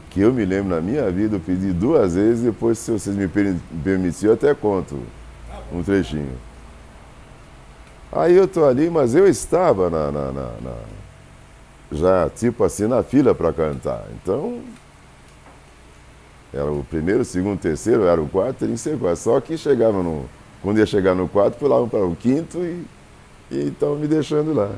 Que 0.09 0.21
eu 0.21 0.33
me 0.33 0.45
lembro 0.45 0.73
na 0.73 0.81
minha 0.81 1.09
vida, 1.11 1.35
eu 1.35 1.39
pedi 1.39 1.73
duas 1.73 2.15
vezes, 2.15 2.43
depois, 2.43 2.77
se 2.77 2.91
vocês 2.91 3.15
me 3.15 3.27
per- 3.27 3.55
permitirem, 3.83 4.29
eu 4.29 4.33
até 4.33 4.53
conto 4.53 4.97
um 5.73 5.83
trechinho. 5.83 6.31
Aí 8.11 8.35
eu 8.35 8.47
tô 8.47 8.65
ali, 8.65 8.89
mas 8.89 9.13
eu 9.13 9.27
estava 9.27 9.89
na, 9.89 10.11
na- 10.11 10.31
na- 10.31 10.51
na- 10.61 10.95
já 11.91 12.29
tipo 12.29 12.63
assim 12.63 12.87
na 12.87 13.03
fila 13.03 13.35
para 13.35 13.51
cantar. 13.51 14.05
Então 14.21 14.61
era 16.53 16.71
o 16.71 16.83
primeiro, 16.85 17.21
o 17.21 17.25
segundo, 17.25 17.55
o 17.55 17.61
terceiro, 17.61 18.03
era 18.05 18.21
o 18.21 18.27
quarto, 18.29 18.63
era 18.63 18.71
em 18.71 18.77
sequência. 18.77 19.15
Só 19.17 19.41
que 19.41 19.57
chegava 19.57 20.01
no. 20.01 20.25
Quando 20.61 20.79
ia 20.79 20.85
chegar 20.85 21.13
no 21.13 21.27
quarto, 21.27 21.57
pulavam 21.57 21.89
para 21.89 22.05
o 22.05 22.15
quinto 22.15 22.59
e 22.59 22.85
e 23.51 23.67
estavam 23.67 23.97
me 23.97 24.07
deixando 24.07 24.53
lá. 24.53 24.71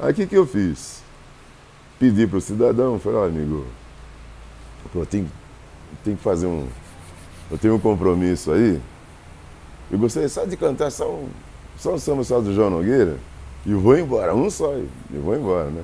Aí 0.00 0.12
o 0.12 0.14
que, 0.14 0.26
que 0.26 0.34
eu 0.36 0.46
fiz? 0.46 1.02
Pedi 1.98 2.26
para 2.26 2.38
o 2.38 2.40
cidadão, 2.40 2.98
falei, 2.98 3.18
ó 3.18 3.24
amigo, 3.26 3.66
pô, 4.92 5.04
tem, 5.04 5.30
tem 6.02 6.16
que 6.16 6.22
fazer 6.22 6.46
um. 6.46 6.66
Eu 7.50 7.58
tenho 7.58 7.74
um 7.74 7.78
compromisso 7.80 8.52
aí. 8.52 8.80
Eu 9.90 9.98
gostaria 9.98 10.28
só 10.28 10.44
de 10.44 10.56
cantar 10.56 10.90
só 10.90 11.10
um, 11.10 11.28
só 11.76 11.94
um 11.94 11.98
samba 11.98 12.24
só 12.24 12.40
do 12.40 12.54
João 12.54 12.70
Nogueira 12.70 13.18
e 13.66 13.74
vou 13.74 13.98
embora, 13.98 14.34
um 14.34 14.48
só, 14.48 14.72
e 14.74 15.18
vou 15.18 15.36
embora, 15.36 15.68
né? 15.68 15.82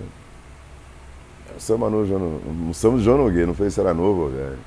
Um 1.54 1.60
samba, 1.60 1.90
no, 1.90 2.06
João 2.06 2.20
No- 2.20 2.68
um 2.70 2.72
samba 2.72 2.96
do 2.96 3.02
João 3.02 3.18
Nogueira, 3.18 3.46
não 3.48 3.54
sei 3.54 3.68
se 3.68 3.80
era 3.80 3.92
novo 3.92 4.22
ou 4.22 4.28
velho. 4.30 4.58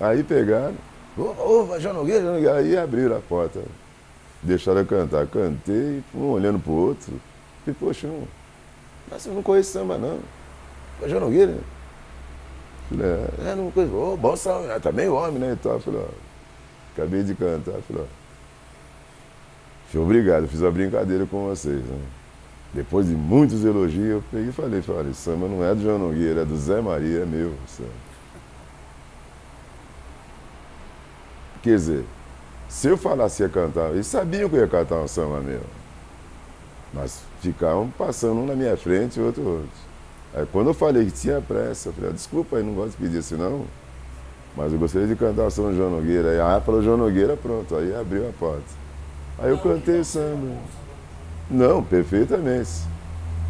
Aí 0.00 0.22
pegaram, 0.22 0.74
ô, 1.18 1.22
ô, 1.22 1.80
João 1.80 1.94
Nogueira, 1.94 2.22
João 2.22 2.34
Nogueira, 2.34 2.56
aí 2.58 2.76
abriram 2.76 3.16
a 3.16 3.20
porta. 3.20 3.60
Deixaram 4.42 4.80
eu 4.80 4.86
cantar. 4.86 5.26
Cantei, 5.26 6.02
um 6.14 6.26
olhando 6.26 6.58
pro 6.58 6.72
outro. 6.72 7.20
Falei, 7.64 7.76
poxa, 7.80 8.06
não, 8.06 8.28
mas 9.14 9.24
eu 9.26 9.32
não 9.32 9.44
conheço 9.44 9.70
samba, 9.70 9.96
não. 9.96 10.18
Ô, 11.00 11.08
João 11.08 11.20
Nogueira. 11.20 11.56
Falei, 12.88 13.06
é, 13.06 13.50
é, 13.50 13.54
não 13.54 13.70
conheço. 13.70 13.94
Ô, 13.94 14.16
bom 14.16 14.34
samba, 14.34 14.72
é, 14.72 14.80
também 14.80 15.08
homem, 15.08 15.38
né? 15.38 15.52
E 15.52 15.56
tal. 15.56 15.78
Falei, 15.78 16.00
ó, 16.00 16.08
acabei 16.92 17.22
de 17.22 17.32
cantar. 17.36 17.80
Falei, 17.82 18.04
ó, 19.94 19.98
obrigado, 20.00 20.48
fiz 20.48 20.60
uma 20.60 20.72
brincadeira 20.72 21.24
com 21.26 21.46
vocês, 21.46 21.80
né? 21.80 21.98
Depois 22.72 23.06
de 23.06 23.14
muitos 23.14 23.64
elogios, 23.64 24.04
eu 24.04 24.24
peguei 24.32 24.48
e 24.48 24.52
falei, 24.52 24.82
falei, 24.82 25.14
samba 25.14 25.46
não 25.46 25.64
é 25.64 25.72
do 25.72 25.80
João 25.80 25.96
Nogueira, 25.96 26.40
é 26.40 26.44
do 26.44 26.56
Zé 26.56 26.80
Maria, 26.80 27.20
é 27.20 27.24
meu. 27.24 27.52
Samba. 27.68 27.90
Quer 31.62 31.76
dizer, 31.76 32.04
se 32.68 32.88
eu 32.88 32.96
falasse 32.96 33.44
ia 33.44 33.48
cantar, 33.48 33.92
eles 33.92 34.08
sabiam 34.08 34.50
que 34.50 34.56
eu 34.56 34.62
ia 34.62 34.66
cantar 34.66 34.96
um 34.96 35.06
samba 35.06 35.38
meu. 35.38 35.60
Mas 36.94 37.20
ficavam 37.40 37.90
passando 37.98 38.40
um 38.40 38.46
na 38.46 38.54
minha 38.54 38.76
frente 38.76 39.18
e 39.18 39.22
outro 39.22 39.46
outro. 39.46 39.68
Aí 40.32 40.46
quando 40.50 40.68
eu 40.68 40.74
falei 40.74 41.04
que 41.06 41.10
tinha 41.10 41.40
pressa, 41.40 41.88
eu 41.88 41.92
falei, 41.92 42.10
ah, 42.10 42.12
desculpa 42.12 42.56
aí, 42.56 42.62
não 42.62 42.74
gosto 42.74 42.92
de 42.92 42.96
pedir 42.96 43.18
assim 43.18 43.36
não. 43.36 43.64
Mas 44.56 44.72
eu 44.72 44.78
gostaria 44.78 45.08
de 45.08 45.16
cantar 45.16 45.46
o 45.46 45.50
São 45.50 45.74
João 45.74 45.90
Nogueira. 45.90 46.30
Aí, 46.30 46.40
ah, 46.40 46.62
falou 46.64 46.80
João 46.80 46.96
Nogueira, 46.96 47.36
pronto. 47.36 47.74
Aí 47.74 47.94
abriu 47.94 48.28
a 48.28 48.32
porta. 48.32 48.62
Aí 49.38 49.50
eu 49.50 49.58
cantei 49.58 49.98
o 49.98 50.04
samba. 50.04 50.56
Não, 51.50 51.82
perfeitamente. 51.82 52.70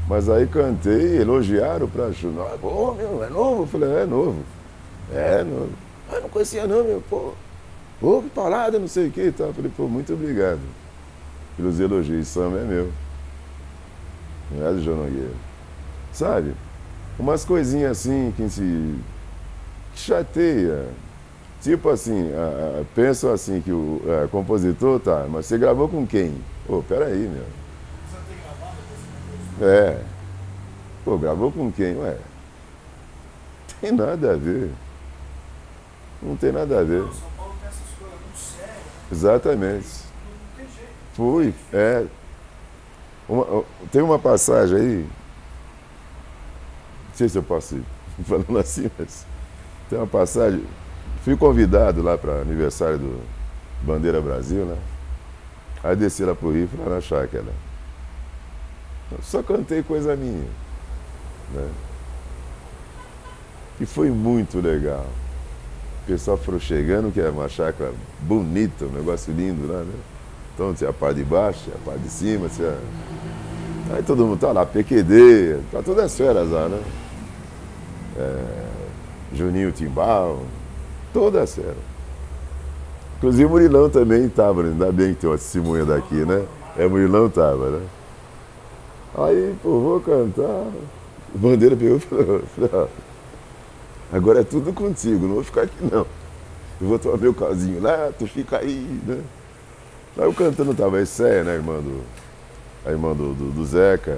Mas 0.08 0.28
aí 0.28 0.46
cantei, 0.46 1.20
elogiaram 1.20 1.88
pra 1.88 2.12
Chuchu. 2.12 2.34
Pô, 2.60 2.94
meu, 2.94 3.22
é 3.22 3.28
novo? 3.28 3.62
Eu 3.62 3.66
falei, 3.66 3.90
é 3.90 4.06
novo. 4.06 4.42
É 5.12 5.44
novo. 5.44 5.70
Ah, 6.10 6.20
não 6.20 6.28
conhecia 6.28 6.66
não, 6.66 6.84
meu, 6.84 7.02
pô. 7.08 7.32
Pô, 8.00 8.22
que 8.22 8.30
palavra, 8.30 8.78
não 8.78 8.88
sei 8.88 9.08
o 9.08 9.10
que 9.10 9.22
e 9.22 9.32
tal. 9.32 9.48
Eu 9.48 9.54
falei, 9.54 9.70
pô, 9.76 9.86
muito 9.86 10.12
obrigado 10.12 10.60
pelos 11.56 11.78
elogios. 11.80 12.28
Samba 12.28 12.58
é 12.58 12.64
meu. 12.64 12.90
Não 14.50 14.66
é 14.66 14.72
do 14.72 14.82
João 14.82 14.98
Nogueira. 14.98 15.34
Sabe? 16.12 16.54
Umas 17.18 17.44
coisinhas 17.44 17.98
assim 17.98 18.32
que 18.36 18.48
se 18.48 18.98
que 19.94 20.00
chateia. 20.00 20.86
Tipo 21.62 21.88
assim, 21.88 22.30
a, 22.34 22.80
a, 22.80 22.84
penso 22.94 23.28
assim 23.28 23.60
que 23.60 23.72
o 23.72 24.02
a, 24.22 24.28
compositor, 24.28 25.00
tá, 25.00 25.26
mas 25.30 25.46
você 25.46 25.56
gravou 25.56 25.88
com 25.88 26.06
quem? 26.06 26.34
Pô, 26.66 26.82
peraí, 26.82 27.28
meu. 27.28 27.44
É. 29.66 30.00
Pô, 31.04 31.16
gravou 31.16 31.50
com 31.52 31.70
quem? 31.70 31.96
Ué. 31.96 32.16
Tem 33.80 33.92
nada 33.92 34.32
a 34.32 34.36
ver. 34.36 34.70
Não 36.22 36.36
tem 36.36 36.52
nada 36.52 36.80
a 36.80 36.82
ver. 36.82 37.02
Não, 37.02 37.12
São 37.12 37.30
Paulo 37.36 37.54
tem 37.60 37.68
essas 37.68 37.98
coisas 37.98 38.18
muito 38.20 38.38
sérias. 38.38 38.76
Exatamente. 39.12 39.88
Não 40.24 40.56
tem 40.56 40.66
jeito. 40.74 40.92
Fui, 41.14 41.54
é. 41.72 42.06
Uma- 43.28 43.64
tem 43.90 44.02
uma 44.02 44.18
passagem 44.18 44.76
aí. 44.78 45.06
Não 47.08 47.14
sei 47.14 47.28
se 47.28 47.38
eu 47.38 47.42
posso 47.42 47.76
ir 47.76 47.84
falando 48.24 48.58
assim, 48.58 48.90
mas 48.98 49.26
tem 49.88 49.98
uma 49.98 50.06
passagem. 50.06 50.64
Fui 51.24 51.36
convidado 51.36 52.02
lá 52.02 52.18
para 52.18 52.42
aniversário 52.42 52.98
do 52.98 53.20
Bandeira 53.82 54.20
Brasil, 54.20 54.64
né? 54.66 54.76
Aí 55.82 55.96
desci 55.96 56.24
lá 56.24 56.34
pro 56.34 56.50
Rio, 56.52 56.68
fui 56.68 56.78
lá 56.82 56.94
na 56.94 57.00
chácara. 57.00 57.44
Só 59.22 59.42
cantei 59.42 59.82
coisa 59.82 60.16
minha. 60.16 60.46
Né? 61.52 61.70
E 63.80 63.86
foi 63.86 64.10
muito 64.10 64.60
legal. 64.60 65.06
O 66.02 66.06
pessoal 66.06 66.36
foram 66.36 66.60
chegando, 66.60 67.12
que 67.12 67.20
é 67.20 67.28
uma 67.28 67.48
chácara 67.48 67.92
bonita, 68.20 68.84
um 68.84 68.92
negócio 68.92 69.32
lindo 69.32 69.66
lá, 69.70 69.80
né? 69.82 69.94
Então 70.54 70.72
tinha 70.72 70.90
a 70.90 70.92
parte 70.92 71.16
de 71.16 71.24
baixo, 71.24 71.64
tinha 71.64 71.76
a 71.76 71.84
parte 71.84 72.00
de 72.00 72.08
cima, 72.08 72.48
tinha. 72.48 72.76
Aí 73.92 74.02
todo 74.02 74.24
mundo 74.24 74.38
tá 74.38 74.52
lá, 74.52 74.64
PQD, 74.64 75.58
tá 75.70 75.82
todas 75.82 76.04
as 76.04 76.16
feras 76.16 76.48
lá, 76.48 76.68
né? 76.68 76.80
É, 78.16 79.34
Juninho 79.34 79.72
Timbal, 79.72 80.42
todas 81.12 81.42
as 81.42 81.54
feras. 81.56 81.76
Inclusive 83.18 83.44
o 83.44 83.50
Murilão 83.50 83.90
também 83.90 84.26
estava, 84.26 84.62
né? 84.62 84.70
ainda 84.70 84.92
bem 84.92 85.14
que 85.14 85.20
tem 85.20 85.30
uma 85.30 85.36
testemunha 85.36 85.84
daqui, 85.84 86.14
né? 86.14 86.44
É, 86.76 86.86
Murilão 86.86 87.28
tava, 87.28 87.70
né? 87.70 87.86
Aí, 89.16 89.54
pô, 89.62 89.80
vou 89.80 90.00
cantar. 90.00 90.66
O 91.34 91.38
Bandeira 91.38 91.76
pegou 91.76 91.96
e 91.96 92.00
falou, 92.00 92.88
agora 94.12 94.40
é 94.40 94.44
tudo 94.44 94.72
contigo, 94.72 95.26
não 95.26 95.34
vou 95.34 95.44
ficar 95.44 95.62
aqui 95.62 95.76
não. 95.82 96.06
Eu 96.80 96.88
vou 96.88 96.98
tomar 96.98 97.18
meu 97.18 97.34
calzinho 97.34 97.82
lá, 97.82 98.12
tu 98.16 98.26
fica 98.26 98.58
aí, 98.58 99.00
né? 99.04 99.20
Aí 100.16 100.24
eu 100.24 100.32
cantando 100.32 100.74
tava 100.74 100.98
a 100.98 101.02
Esséia, 101.02 101.42
né, 101.42 101.54
irmã 101.54 101.80
do, 101.80 102.02
a 102.86 102.90
irmã 102.90 103.12
do, 103.14 103.34
do, 103.34 103.50
do 103.50 103.66
Zeca, 103.66 104.16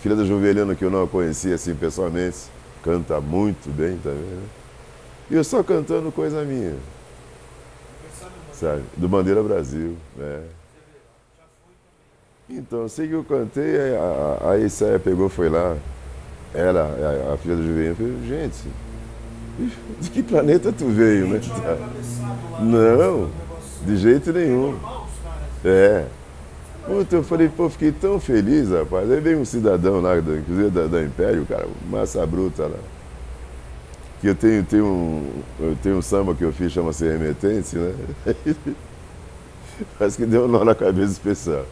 filha 0.00 0.14
da 0.14 0.24
Juveliano 0.24 0.76
que 0.76 0.84
eu 0.84 0.90
não 0.90 1.04
a 1.04 1.08
conhecia 1.08 1.56
assim 1.56 1.74
pessoalmente, 1.74 2.38
canta 2.82 3.20
muito 3.20 3.68
bem 3.70 3.98
também, 4.02 4.20
né? 4.20 4.42
E 5.30 5.34
eu 5.34 5.42
só 5.42 5.62
cantando 5.62 6.12
coisa 6.12 6.44
minha, 6.44 6.76
sabe? 8.52 8.82
Do 8.96 9.08
Bandeira 9.08 9.42
Brasil, 9.42 9.96
né? 10.16 10.42
Então, 12.48 12.86
sei 12.88 13.08
que 13.08 13.14
eu 13.14 13.24
cantei, 13.24 13.76
a, 13.96 14.50
a 14.50 14.98
pegou, 14.98 15.28
foi 15.28 15.48
lá, 15.48 15.76
ela, 16.52 16.82
a, 16.82 17.34
a 17.34 17.36
filha 17.38 17.56
do 17.56 17.62
Juvenil, 17.62 17.96
falou, 17.96 18.12
gente, 18.26 18.68
De 20.00 20.10
que 20.10 20.22
planeta 20.22 20.72
tu 20.72 20.86
veio, 20.88 21.26
né? 21.26 21.40
Não, 22.60 23.30
de 23.86 23.96
jeito 23.96 24.32
nenhum. 24.32 24.91
É. 25.64 26.06
Puta, 26.86 27.14
eu 27.14 27.22
falei, 27.22 27.48
pô, 27.48 27.68
fiquei 27.70 27.92
tão 27.92 28.18
feliz, 28.18 28.70
rapaz. 28.70 29.10
Aí 29.10 29.20
veio 29.20 29.38
um 29.38 29.44
cidadão 29.44 30.00
lá, 30.00 30.18
inclusive 30.18 30.70
da, 30.70 30.86
da 30.86 31.02
Império, 31.02 31.46
cara, 31.46 31.66
massa 31.88 32.26
bruta 32.26 32.64
lá. 32.64 32.78
Que 34.20 34.28
eu 34.28 34.34
tenho, 34.34 34.64
tenho, 34.64 34.86
um, 34.86 35.42
eu 35.60 35.76
tenho 35.82 35.96
um 35.96 36.02
samba 36.02 36.34
que 36.34 36.42
eu 36.42 36.52
fiz, 36.52 36.72
chama-se 36.72 37.04
Remetente, 37.04 37.76
né? 37.76 37.94
Parece 39.98 40.16
que 40.16 40.26
deu 40.26 40.44
um 40.44 40.48
nó 40.48 40.64
na 40.64 40.74
cabeça 40.74 41.14
do 41.14 41.20
pessoal. 41.20 41.64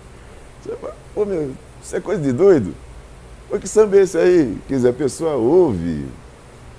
Pô, 1.14 1.24
meu, 1.24 1.52
isso 1.82 1.96
é 1.96 2.00
coisa 2.00 2.22
de 2.22 2.32
doido? 2.32 2.72
Pô, 3.48 3.58
que 3.58 3.68
samba 3.68 3.96
é 3.96 4.02
esse 4.02 4.16
aí? 4.16 4.56
Quer 4.68 4.74
dizer, 4.74 4.88
a 4.90 4.92
pessoa 4.92 5.34
ouve, 5.34 6.06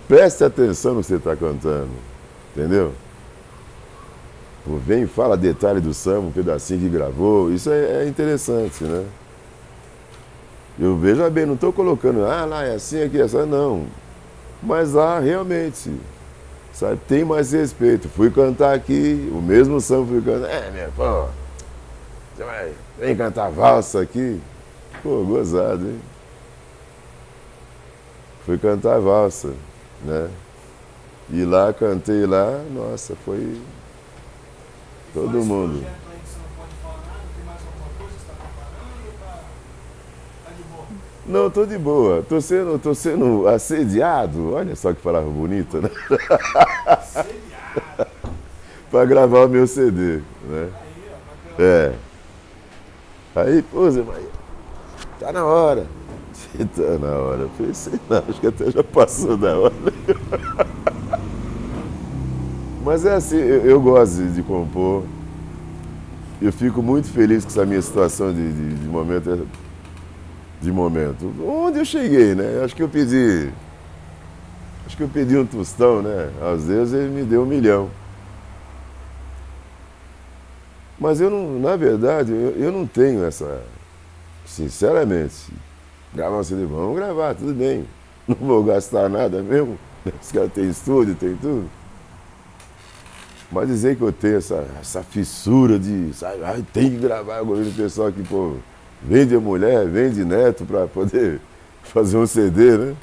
preste 0.07 0.43
atenção 0.43 0.93
no 0.93 1.01
que 1.01 1.07
você 1.07 1.15
está 1.15 1.35
cantando, 1.35 1.89
entendeu? 2.55 2.93
Vem 4.65 5.03
e 5.03 5.07
fala 5.07 5.35
detalhe 5.35 5.79
do 5.79 5.93
samba, 5.93 6.27
um 6.27 6.31
pedacinho 6.31 6.79
que 6.79 6.89
gravou, 6.89 7.51
isso 7.51 7.69
é, 7.71 8.03
é 8.03 8.07
interessante, 8.07 8.83
né? 8.83 9.05
Eu 10.79 10.95
veja 10.97 11.29
bem, 11.29 11.45
não 11.45 11.55
estou 11.55 11.73
colocando, 11.73 12.25
ah, 12.25 12.45
lá 12.45 12.63
é 12.63 12.75
assim, 12.75 13.03
aqui 13.03 13.19
é 13.19 13.23
assim, 13.23 13.45
não. 13.45 13.87
Mas 14.61 14.93
lá 14.93 15.19
realmente, 15.19 15.91
sabe, 16.71 16.99
tem 17.07 17.25
mais 17.25 17.51
respeito. 17.51 18.07
Fui 18.07 18.29
cantar 18.29 18.75
aqui, 18.75 19.29
o 19.33 19.41
mesmo 19.41 19.81
samba 19.81 20.07
fui 20.07 20.21
cantar. 20.21 20.49
É, 20.49 20.71
minha, 20.71 20.89
pô, 20.95 21.25
você 22.35 22.43
vai, 22.43 22.71
vem 22.99 23.15
cantar 23.15 23.49
valsa 23.49 24.01
aqui. 24.01 24.39
Pô, 25.01 25.23
gozado, 25.23 25.87
hein? 25.87 25.99
Fui 28.45 28.57
cantar 28.57 28.99
valsa, 28.99 29.53
né? 30.03 30.29
E 31.29 31.43
lá, 31.43 31.73
cantei 31.73 32.25
lá, 32.25 32.61
nossa, 32.71 33.15
foi 33.25 33.59
todo 35.13 35.43
mundo. 35.43 35.85
não 41.31 41.49
tô 41.49 41.65
de 41.65 41.77
boa. 41.77 42.21
Tô 42.27 42.41
sendo, 42.41 42.77
tô 42.77 42.93
sendo 42.93 43.47
assediado. 43.47 44.53
Olha 44.53 44.75
só 44.75 44.93
que 44.93 45.01
palavra 45.01 45.29
bonita, 45.29 45.79
né? 45.79 45.89
Pra 48.91 49.05
gravar 49.05 49.45
o 49.45 49.49
meu 49.49 49.65
CD, 49.65 50.21
né? 50.43 50.69
É. 51.57 51.93
Aí, 53.33 53.61
pô, 53.61 53.89
Zé 53.89 54.01
Maria, 54.01 54.27
tá 55.19 55.31
na 55.31 55.45
hora. 55.45 55.87
Tá 56.75 56.97
na 56.99 57.11
hora. 57.17 57.47
Pensei, 57.57 57.97
não, 58.09 58.17
acho 58.17 58.41
que 58.41 58.47
até 58.47 58.69
já 58.69 58.83
passou 58.83 59.37
da 59.37 59.57
hora. 59.57 59.73
Mas 62.83 63.05
é 63.05 63.13
assim, 63.13 63.37
eu, 63.37 63.65
eu 63.65 63.81
gosto 63.81 64.15
de, 64.15 64.31
de 64.33 64.43
compor. 64.43 65.03
Eu 66.41 66.51
fico 66.51 66.81
muito 66.81 67.07
feliz 67.09 67.43
com 67.43 67.51
essa 67.51 67.65
minha 67.65 67.81
situação 67.81 68.33
de, 68.33 68.51
de, 68.51 68.75
de 68.75 68.87
momento. 68.87 69.47
De 70.59 70.71
momento. 70.71 71.31
Onde 71.45 71.79
eu 71.79 71.85
cheguei, 71.85 72.33
né? 72.33 72.63
Acho 72.63 72.75
que 72.75 72.81
eu 72.81 72.89
pedi. 72.89 73.51
Acho 74.85 74.97
que 74.97 75.03
eu 75.03 75.07
pedi 75.09 75.37
um 75.37 75.45
tostão, 75.45 76.01
né? 76.01 76.31
Às 76.41 76.65
vezes 76.65 76.93
ele 76.93 77.09
me 77.09 77.23
deu 77.23 77.43
um 77.43 77.45
milhão. 77.45 77.89
Mas 80.99 81.21
eu 81.21 81.29
não, 81.29 81.59
na 81.59 81.75
verdade, 81.75 82.31
eu, 82.31 82.51
eu 82.57 82.71
não 82.71 82.87
tenho 82.87 83.23
essa. 83.23 83.61
Sinceramente, 84.45 85.53
gravar 86.13 86.39
um 86.39 86.43
CD, 86.43 86.65
vamos 86.65 86.95
gravar, 86.95 87.35
tudo 87.35 87.53
bem. 87.53 87.85
Não 88.27 88.35
vou 88.35 88.63
gastar 88.63 89.09
nada 89.09 89.41
mesmo. 89.41 89.79
Os 90.21 90.31
caras 90.31 90.51
têm 90.53 90.69
estúdio, 90.69 91.15
tem 91.15 91.35
tudo. 91.37 91.69
Mas 93.51 93.67
dizer 93.67 93.97
que 93.97 94.01
eu 94.01 94.13
tenho 94.13 94.37
essa, 94.37 94.65
essa 94.79 95.03
fissura 95.03 95.77
de, 95.77 96.13
sabe, 96.13 96.41
ai, 96.43 96.65
tem 96.71 96.89
que 96.89 96.97
gravar, 96.97 97.41
gosto 97.43 97.65
do 97.65 97.75
pessoal 97.75 98.09
que, 98.09 98.23
pô, 98.23 98.55
vende 99.01 99.35
a 99.35 99.41
mulher, 99.41 99.85
vende 99.89 100.23
neto 100.23 100.63
para 100.65 100.87
poder 100.87 101.41
fazer 101.83 102.17
um 102.17 102.25
CD, 102.25 102.77
né? 102.77 102.95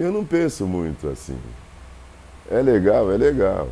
Eu 0.00 0.10
não 0.10 0.24
penso 0.24 0.66
muito 0.66 1.08
assim. 1.08 1.38
É 2.50 2.60
legal, 2.60 3.12
é 3.12 3.16
legal. 3.16 3.68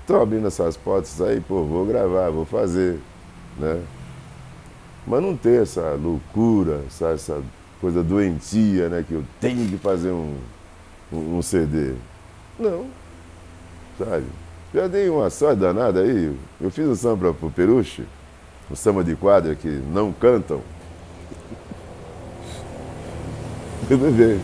Estou 0.00 0.20
abrindo 0.20 0.48
essas 0.48 0.76
portas 0.76 1.20
aí, 1.20 1.40
pô, 1.40 1.62
vou 1.62 1.86
gravar, 1.86 2.30
vou 2.30 2.44
fazer, 2.44 2.98
né? 3.56 3.80
Mas 5.06 5.22
não 5.22 5.36
tem 5.36 5.58
essa 5.58 5.92
loucura, 5.92 6.82
essa, 6.86 7.08
essa 7.10 7.42
coisa 7.80 8.02
doentia, 8.02 8.88
né? 8.88 9.04
Que 9.06 9.14
eu 9.14 9.24
tenho 9.40 9.68
que 9.68 9.78
fazer 9.78 10.10
um, 10.10 10.36
um, 11.12 11.38
um 11.38 11.42
CD. 11.42 11.94
Não, 12.58 12.86
sabe? 13.98 14.26
Já 14.72 14.86
dei 14.88 15.08
uma 15.08 15.30
sorte 15.30 15.60
danada 15.60 16.00
aí. 16.00 16.36
Eu 16.60 16.70
fiz 16.70 16.86
um 16.86 16.94
samba 16.94 17.32
para 17.32 17.46
o 17.46 17.50
Peruche, 17.50 18.04
um 18.70 18.74
samba 18.74 19.04
de 19.04 19.14
quadra 19.14 19.54
que 19.54 19.68
não 19.68 20.12
cantam. 20.12 20.60
Tudo 23.86 24.10
bem. 24.12 24.40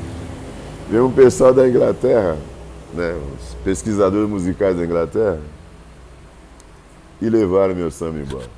Veio 0.88 1.06
um 1.06 1.12
pessoal 1.12 1.52
da 1.52 1.68
Inglaterra, 1.68 2.36
né, 2.94 3.12
os 3.12 3.54
pesquisadores 3.64 4.28
musicais 4.28 4.76
da 4.76 4.84
Inglaterra, 4.84 5.40
e 7.20 7.28
levaram 7.28 7.74
meu 7.74 7.90
samba 7.90 8.18
embora. 8.18 8.48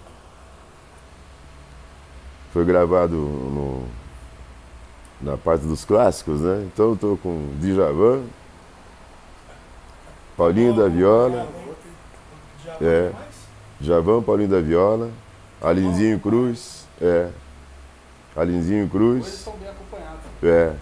Foi 2.53 2.65
gravado 2.65 3.17
no, 3.17 3.85
na 5.21 5.39
parte 5.39 5.65
dos 5.65 5.85
clássicos, 5.85 6.41
né? 6.41 6.69
Então 6.73 6.89
eu 6.89 6.95
estou 6.95 7.17
com 7.17 7.49
Djavan, 7.61 8.23
Paulinho 10.37 10.75
da 10.75 10.89
Viola, 10.89 11.47
É. 12.81 13.11
Djavan, 13.81 14.23
Paulinho 14.23 14.49
da 14.49 14.61
Viola, 14.61 15.11
Alinzinho 15.61 16.19
Cruz, 16.21 16.87
é, 17.01 17.29
Alinzinho 18.37 18.89
Cruz, 18.89 19.27
estão 19.27 19.55
bem 19.57 19.69
acompanhados. 19.69 20.21
é. 20.43 20.73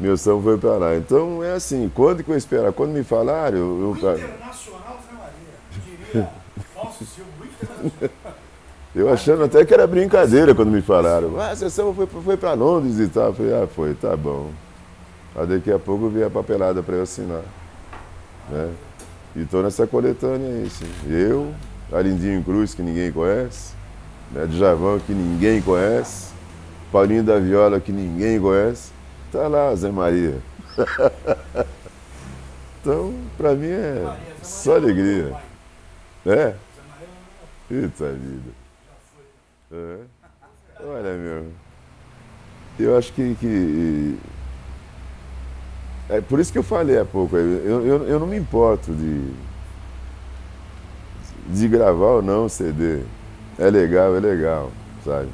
Meu 0.00 0.16
samba 0.16 0.42
foi 0.42 0.58
para 0.58 0.76
lá. 0.78 0.96
Então 0.96 1.44
é 1.44 1.52
assim, 1.52 1.88
quando 1.94 2.24
que 2.24 2.30
eu 2.30 2.36
esperar? 2.36 2.72
Quando 2.72 2.90
me 2.90 3.04
falaram, 3.04 3.56
eu, 3.58 3.80
eu, 3.82 3.90
Internacional 3.92 4.98
Zé 5.06 5.12
Maria. 5.12 5.94
Diria 6.12 6.28
Falso 6.74 7.04
Silva, 7.04 7.30
Internacional. 7.44 8.10
eu 8.96 9.12
achando 9.12 9.44
até 9.44 9.64
que 9.64 9.72
era 9.72 9.86
brincadeira 9.86 10.54
quando 10.56 10.70
me 10.72 10.82
falaram. 10.82 11.38
Ah, 11.38 11.54
seu 11.54 11.70
samba 11.70 11.92
foi, 11.94 12.22
foi 12.22 12.36
para 12.36 12.54
Londres 12.54 12.98
e 12.98 13.06
tal. 13.06 13.26
Eu 13.28 13.34
falei, 13.34 13.54
ah, 13.62 13.66
foi, 13.68 13.94
tá 13.94 14.16
bom. 14.16 14.50
Aí 15.36 15.46
daqui 15.46 15.70
a 15.70 15.78
pouco 15.78 16.08
veio 16.08 16.26
a 16.26 16.30
papelada 16.30 16.82
para 16.82 16.96
eu 16.96 17.02
assinar. 17.02 17.42
Né? 18.50 18.72
E 19.36 19.44
tô 19.46 19.62
nessa 19.62 19.86
coletânea 19.86 20.48
aí, 20.48 20.68
sim. 20.70 20.90
Eu, 21.08 21.54
Arindinho 21.92 22.42
Cruz, 22.44 22.74
que 22.74 22.82
ninguém 22.82 23.10
conhece, 23.10 23.74
né? 24.30 24.46
Djavan, 24.46 24.98
que 25.00 25.12
ninguém 25.12 25.62
conhece, 25.62 26.32
Paulinho 26.90 27.22
da 27.22 27.38
Viola, 27.38 27.80
que 27.80 27.92
ninguém 27.92 28.38
conhece. 28.40 28.92
Tá 29.30 29.48
lá, 29.48 29.74
Zé 29.74 29.90
Maria. 29.90 30.36
então, 32.80 33.14
pra 33.38 33.54
mim 33.54 33.68
é 33.68 34.16
só 34.42 34.72
Maria 34.72 34.84
alegria. 34.84 35.34
É? 36.26 36.34
Zé 36.34 36.54
Maria 36.88 37.08
não- 37.70 37.82
Eita 37.82 38.12
vida. 38.12 38.50
É. 39.72 39.96
Olha, 40.84 41.14
meu. 41.16 41.46
Eu 42.78 42.98
acho 42.98 43.12
que, 43.12 43.34
que. 43.36 44.18
É 46.12 46.20
por 46.20 46.38
isso 46.38 46.52
que 46.52 46.58
eu 46.58 46.62
falei 46.62 46.98
há 46.98 47.06
pouco. 47.06 47.34
Eu, 47.38 47.86
eu, 47.86 48.06
eu 48.06 48.20
não 48.20 48.26
me 48.26 48.36
importo 48.36 48.92
de. 48.92 49.32
de 51.48 51.68
gravar 51.68 52.16
ou 52.16 52.22
não 52.22 52.50
CD. 52.50 53.00
É 53.58 53.70
legal, 53.70 54.14
é 54.14 54.20
legal, 54.20 54.70
sabe? 55.02 55.30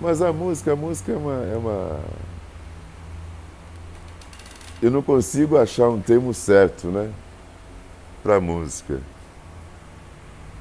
Mas 0.00 0.22
a 0.22 0.32
música, 0.32 0.74
a 0.74 0.76
música 0.76 1.10
é 1.10 1.16
uma, 1.16 1.32
é 1.42 1.56
uma. 1.56 1.98
Eu 4.80 4.92
não 4.92 5.02
consigo 5.02 5.58
achar 5.58 5.88
um 5.88 6.00
termo 6.00 6.32
certo, 6.32 6.86
né? 6.86 7.10
Pra 8.22 8.40
música. 8.40 9.00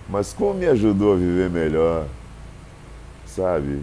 Mas 0.09 0.33
como 0.33 0.55
me 0.55 0.65
ajudou 0.65 1.13
a 1.13 1.17
viver 1.17 1.51
melhor, 1.51 2.07
sabe? 3.27 3.79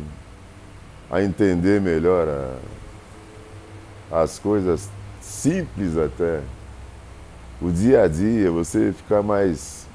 A 1.08 1.22
entender 1.22 1.80
melhor 1.80 2.26
a- 2.28 2.81
as 4.12 4.38
coisas 4.38 4.90
simples 5.20 5.96
até. 5.96 6.42
O 7.60 7.70
dia 7.70 8.02
a 8.02 8.08
dia, 8.08 8.50
você 8.50 8.92
ficar 8.92 9.22
mais. 9.22 9.86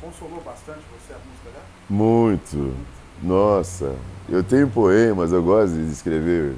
Consolou 0.00 0.40
bastante 0.42 0.80
você 0.92 1.12
a 1.12 1.16
música 1.16 1.50
dela? 1.50 1.64
Muito. 1.88 2.74
Nossa, 3.22 3.96
eu 4.28 4.42
tenho 4.44 4.68
poemas, 4.68 5.32
eu 5.32 5.42
gosto 5.42 5.74
de 5.74 5.90
escrever. 5.90 6.54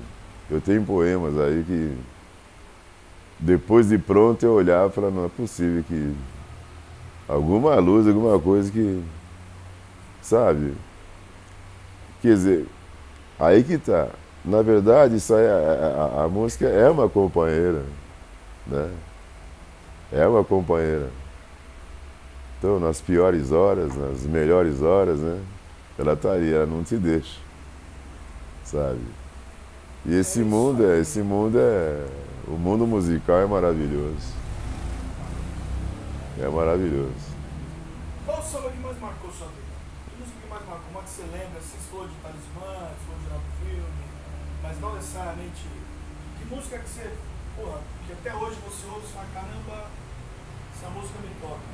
Eu 0.51 0.61
tenho 0.61 0.85
poemas 0.85 1.39
aí 1.39 1.65
que. 1.65 1.97
Depois 3.39 3.89
de 3.89 3.99
pronto 3.99 4.45
eu 4.45 4.53
olhava 4.53 4.89
e 4.89 4.93
falava, 4.93 5.15
não 5.15 5.25
é 5.25 5.29
possível 5.29 5.83
que. 5.85 6.15
Alguma 7.27 7.77
luz, 7.77 8.07
alguma 8.07 8.39
coisa 8.39 8.71
que. 8.71 9.03
Sabe? 10.21 10.75
Quer 12.21 12.35
dizer, 12.35 12.67
aí 13.39 13.65
que 13.65 13.79
tá. 13.79 14.09
Na 14.45 14.61
verdade, 14.61 15.17
isso 15.17 15.35
aí, 15.35 15.47
a, 15.47 16.21
a, 16.21 16.25
a 16.25 16.29
música 16.29 16.67
é 16.67 16.91
uma 16.91 17.09
companheira, 17.09 17.85
né? 18.67 18.91
É 20.11 20.27
uma 20.27 20.43
companheira. 20.45 21.09
Então, 22.59 22.81
nas 22.81 23.01
piores 23.01 23.53
horas, 23.53 23.95
nas 23.97 24.23
melhores 24.23 24.83
horas, 24.83 25.19
né? 25.21 25.41
Ela 25.99 26.17
tá 26.17 26.33
ali, 26.33 26.53
ela 26.53 26.67
não 26.67 26.83
te 26.83 26.97
deixa, 26.97 27.39
sabe? 28.65 29.01
E 30.05 30.17
esse 30.17 30.41
É 30.41 30.43
isso 30.43 30.51
mundo 30.51 30.85
é, 30.85 30.99
esse 30.99 31.23
mundo 31.23 31.59
é, 31.59 32.07
o 32.49 32.53
mundo 32.53 32.87
musical 32.87 33.39
é 33.39 33.47
maravilhoso. 33.47 34.33
É 36.41 36.49
maravilhoso. 36.49 37.33
Qual 38.27 38.41
o 38.41 38.43
samba 38.43 38.71
que 38.71 38.79
mais 38.79 38.99
marcou 38.99 39.31
sua 39.31 39.47
vida? 39.49 39.63
Que 40.11 40.21
música 40.21 40.39
que 40.43 40.49
mais 40.51 40.67
marcou? 40.67 40.91
Uma 40.91 41.03
que 41.03 41.11
você 41.11 41.23
lembra, 41.23 41.59
assim, 41.59 41.79
se 41.79 41.91
falou 41.91 42.09
de 42.09 42.15
talismã, 42.15 42.91
falou 43.07 43.19
de 43.21 43.71
Filme, 43.71 44.12
mas 44.63 44.81
não 44.81 44.95
necessariamente. 44.95 45.63
Que 46.39 46.55
música 46.55 46.79
que 46.79 46.89
você, 46.89 47.11
porra, 47.57 47.79
que 48.07 48.13
até 48.13 48.35
hoje 48.35 48.57
você 48.65 48.87
ouve 48.89 49.07
e 49.07 49.13
fala, 49.13 49.27
caramba, 49.35 49.87
essa 50.77 50.89
música 50.91 51.19
me 51.21 51.35
toca. 51.41 51.73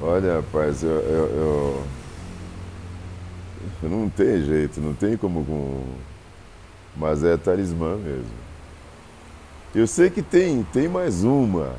Olha, 0.00 0.36
rapaz, 0.36 0.82
eu, 0.82 0.90
eu, 0.90 1.26
eu- 3.82 3.88
Não 3.88 4.08
tem 4.08 4.42
jeito, 4.44 4.80
não 4.80 4.94
tem 4.94 5.16
como 5.16 5.44
com. 5.44 5.84
Mas 6.96 7.22
é 7.24 7.36
talismã 7.36 7.96
mesmo. 7.96 8.30
Eu 9.74 9.86
sei 9.86 10.10
que 10.10 10.20
tem, 10.22 10.62
tem 10.64 10.88
mais 10.88 11.24
uma. 11.24 11.74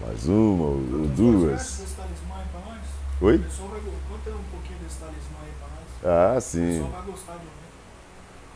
Mais 0.00 0.26
uma, 0.26 0.64
ou, 0.64 0.72
ou 0.72 1.06
duas. 1.08 1.52
desse 1.52 1.94
talismã 1.94 2.34
aí 2.36 2.46
pra 2.50 2.60
nós? 2.60 2.80
Oi? 3.20 3.36
O 3.36 3.42
pessoal 3.42 3.68
vai 3.68 3.80
go- 3.80 3.92
Conta 4.08 4.30
um 4.30 4.42
pouquinho 4.50 4.78
desse 4.80 4.96
talismã 4.98 5.38
aí 5.44 5.52
pra 5.60 5.68
nós. 5.68 6.34
Ah, 6.34 6.38
O 6.38 6.40
sim. 6.40 6.66
pessoal 6.66 6.90
vai 6.90 7.02
gostar 7.02 7.32
de 7.32 7.38
ouvir. 7.38 7.63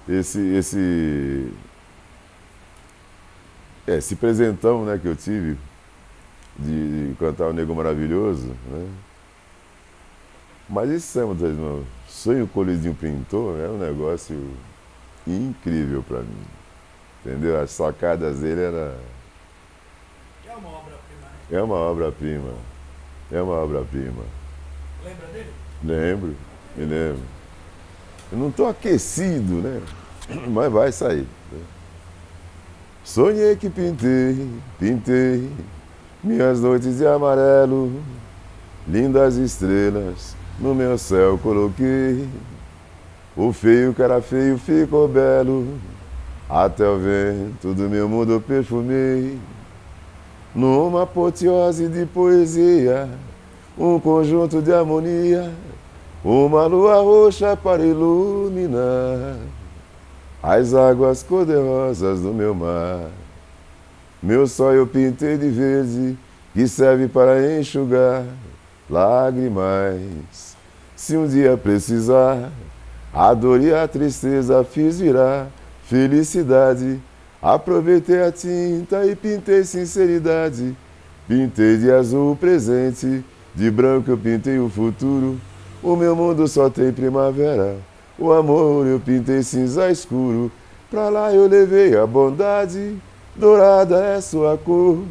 Esse. 0.08 0.40
Esse. 0.54 1.52
É, 3.86 3.96
esse 3.96 4.16
presentão 4.16 4.84
né, 4.84 4.98
que 5.00 5.08
eu 5.08 5.16
tive 5.16 5.56
de, 6.58 7.08
de 7.08 7.14
cantar 7.16 7.48
o 7.48 7.52
Nego 7.52 7.74
Maravilhoso, 7.74 8.48
né? 8.66 8.90
Mas 10.68 10.90
esse 10.90 11.06
samba, 11.06 11.34
Talismã, 11.34 11.82
Sonho 12.06 12.50
um 12.54 12.94
Pintor, 12.94 13.58
é 13.58 13.68
um 13.68 13.78
negócio 13.78 14.50
incrível 15.26 16.02
pra 16.02 16.20
mim. 16.20 16.44
Entendeu? 17.24 17.60
As 17.60 17.70
sacadas 17.70 18.40
dele 18.40 18.60
era. 18.60 18.98
É 20.46 20.54
uma 20.54 20.68
obra-prima, 20.68 21.22
né? 21.22 21.58
É 21.58 21.62
uma 21.62 21.74
obra-prima. 21.76 22.54
É 23.32 23.42
uma 23.42 23.54
obra-prima. 23.54 24.24
Lembra 25.04 25.26
dele? 25.28 25.52
Lembro, 25.82 26.36
me 26.76 26.84
lembro. 26.84 27.37
Eu 28.30 28.38
não 28.38 28.48
estou 28.48 28.68
aquecido, 28.68 29.54
né? 29.54 29.80
Mas 30.48 30.72
vai 30.72 30.92
sair. 30.92 31.26
né? 31.52 31.58
Sonhei 33.04 33.56
que 33.56 33.70
pintei, 33.70 34.48
pintei 34.78 35.50
minhas 36.22 36.60
noites 36.60 36.98
de 36.98 37.06
amarelo, 37.06 38.02
lindas 38.86 39.36
estrelas 39.36 40.36
no 40.58 40.74
meu 40.74 40.98
céu 40.98 41.38
coloquei. 41.38 42.28
O 43.36 43.52
feio 43.52 43.94
que 43.94 44.02
era 44.02 44.20
feio 44.20 44.58
ficou 44.58 45.06
belo, 45.06 45.78
até 46.48 46.88
o 46.88 46.98
vento 46.98 47.72
do 47.72 47.88
meu 47.88 48.08
mundo 48.08 48.32
eu 48.32 48.40
perfumei. 48.40 49.38
Numa 50.54 51.04
apoteose 51.04 51.88
de 51.88 52.04
poesia, 52.06 53.08
um 53.78 54.00
conjunto 54.00 54.60
de 54.60 54.72
harmonia, 54.72 55.52
uma 56.24 56.66
lua 56.66 56.96
roxa 56.96 57.56
para 57.56 57.84
iluminar 57.84 59.36
as 60.42 60.74
águas 60.74 61.22
cor-de-rosas 61.22 62.20
do 62.20 62.32
meu 62.32 62.54
mar. 62.54 63.10
Meu 64.22 64.46
sol 64.46 64.72
eu 64.72 64.86
pintei 64.86 65.36
de 65.36 65.48
verde, 65.48 66.18
que 66.52 66.66
serve 66.66 67.08
para 67.08 67.58
enxugar 67.58 68.24
lágrimas. 68.90 70.56
Se 70.96 71.16
um 71.16 71.26
dia 71.26 71.56
precisar, 71.56 72.50
a 73.12 73.32
dor 73.32 73.60
e 73.60 73.72
a 73.72 73.86
tristeza 73.86 74.64
fiz 74.64 74.98
virar 74.98 75.46
felicidade. 75.84 77.00
Aproveitei 77.40 78.22
a 78.22 78.32
tinta 78.32 79.06
e 79.06 79.14
pintei 79.14 79.62
sinceridade. 79.64 80.76
Pintei 81.28 81.76
de 81.76 81.90
azul 81.92 82.32
o 82.32 82.36
presente, 82.36 83.24
de 83.54 83.70
branco 83.70 84.10
eu 84.10 84.18
pintei 84.18 84.58
o 84.58 84.68
futuro. 84.68 85.38
O 85.82 85.94
meu 85.94 86.16
mundo 86.16 86.48
só 86.48 86.68
tem 86.68 86.92
primavera. 86.92 87.76
O 88.18 88.32
amor 88.32 88.86
eu 88.86 88.98
pintei 88.98 89.42
cinza 89.42 89.90
escuro. 89.90 90.50
Pra 90.90 91.08
lá 91.08 91.32
eu 91.32 91.46
levei 91.46 91.96
a 91.96 92.06
bondade, 92.06 92.96
dourada 93.36 94.02
é 94.02 94.20
sua 94.20 94.58
cor. 94.58 95.04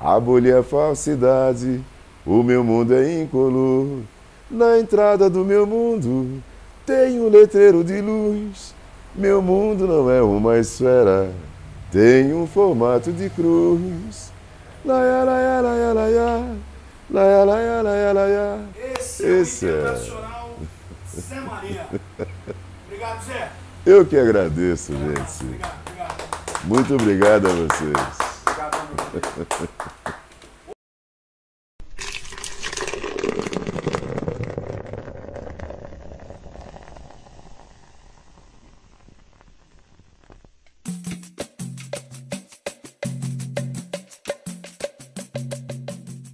Aboli 0.00 0.52
a 0.52 0.62
falsidade, 0.62 1.82
o 2.24 2.42
meu 2.42 2.64
mundo 2.64 2.94
é 2.94 3.22
incolor. 3.22 3.86
Na 4.50 4.78
entrada 4.78 5.28
do 5.28 5.44
meu 5.44 5.66
mundo 5.66 6.42
tem 6.86 7.20
um 7.20 7.28
letreiro 7.28 7.82
de 7.82 8.00
luz. 8.00 8.74
Meu 9.14 9.42
mundo 9.42 9.86
não 9.86 10.10
é 10.10 10.22
uma 10.22 10.58
esfera, 10.58 11.30
tem 11.90 12.32
um 12.32 12.46
formato 12.46 13.12
de 13.12 13.28
cruz. 13.30 14.32
Laia, 14.84 15.24
laia, 15.24 15.60
laia, 15.60 15.92
laia, 15.92 16.44
laia, 17.10 17.44
laia, 17.44 17.82
laia, 17.82 18.12
laia. 18.12 18.58
Esse, 18.98 19.24
é 19.24 19.28
Esse 19.40 19.66
o 19.66 19.68
é. 19.68 19.72
internacional 19.80 20.56
Zé 21.20 21.40
Maria. 21.40 21.86
Obrigado, 22.86 23.24
Zé. 23.24 23.50
Eu 23.86 24.04
que 24.06 24.18
agradeço, 24.18 24.92
abraço. 24.94 25.44
gente. 25.44 25.54
Obrigado, 25.54 25.78
obrigado. 25.86 26.64
Muito 26.64 26.94
obrigado 26.94 27.46
a 27.46 27.50
vocês. 27.50 28.18
Obrigado, 28.46 28.88
meu. 30.08 30.14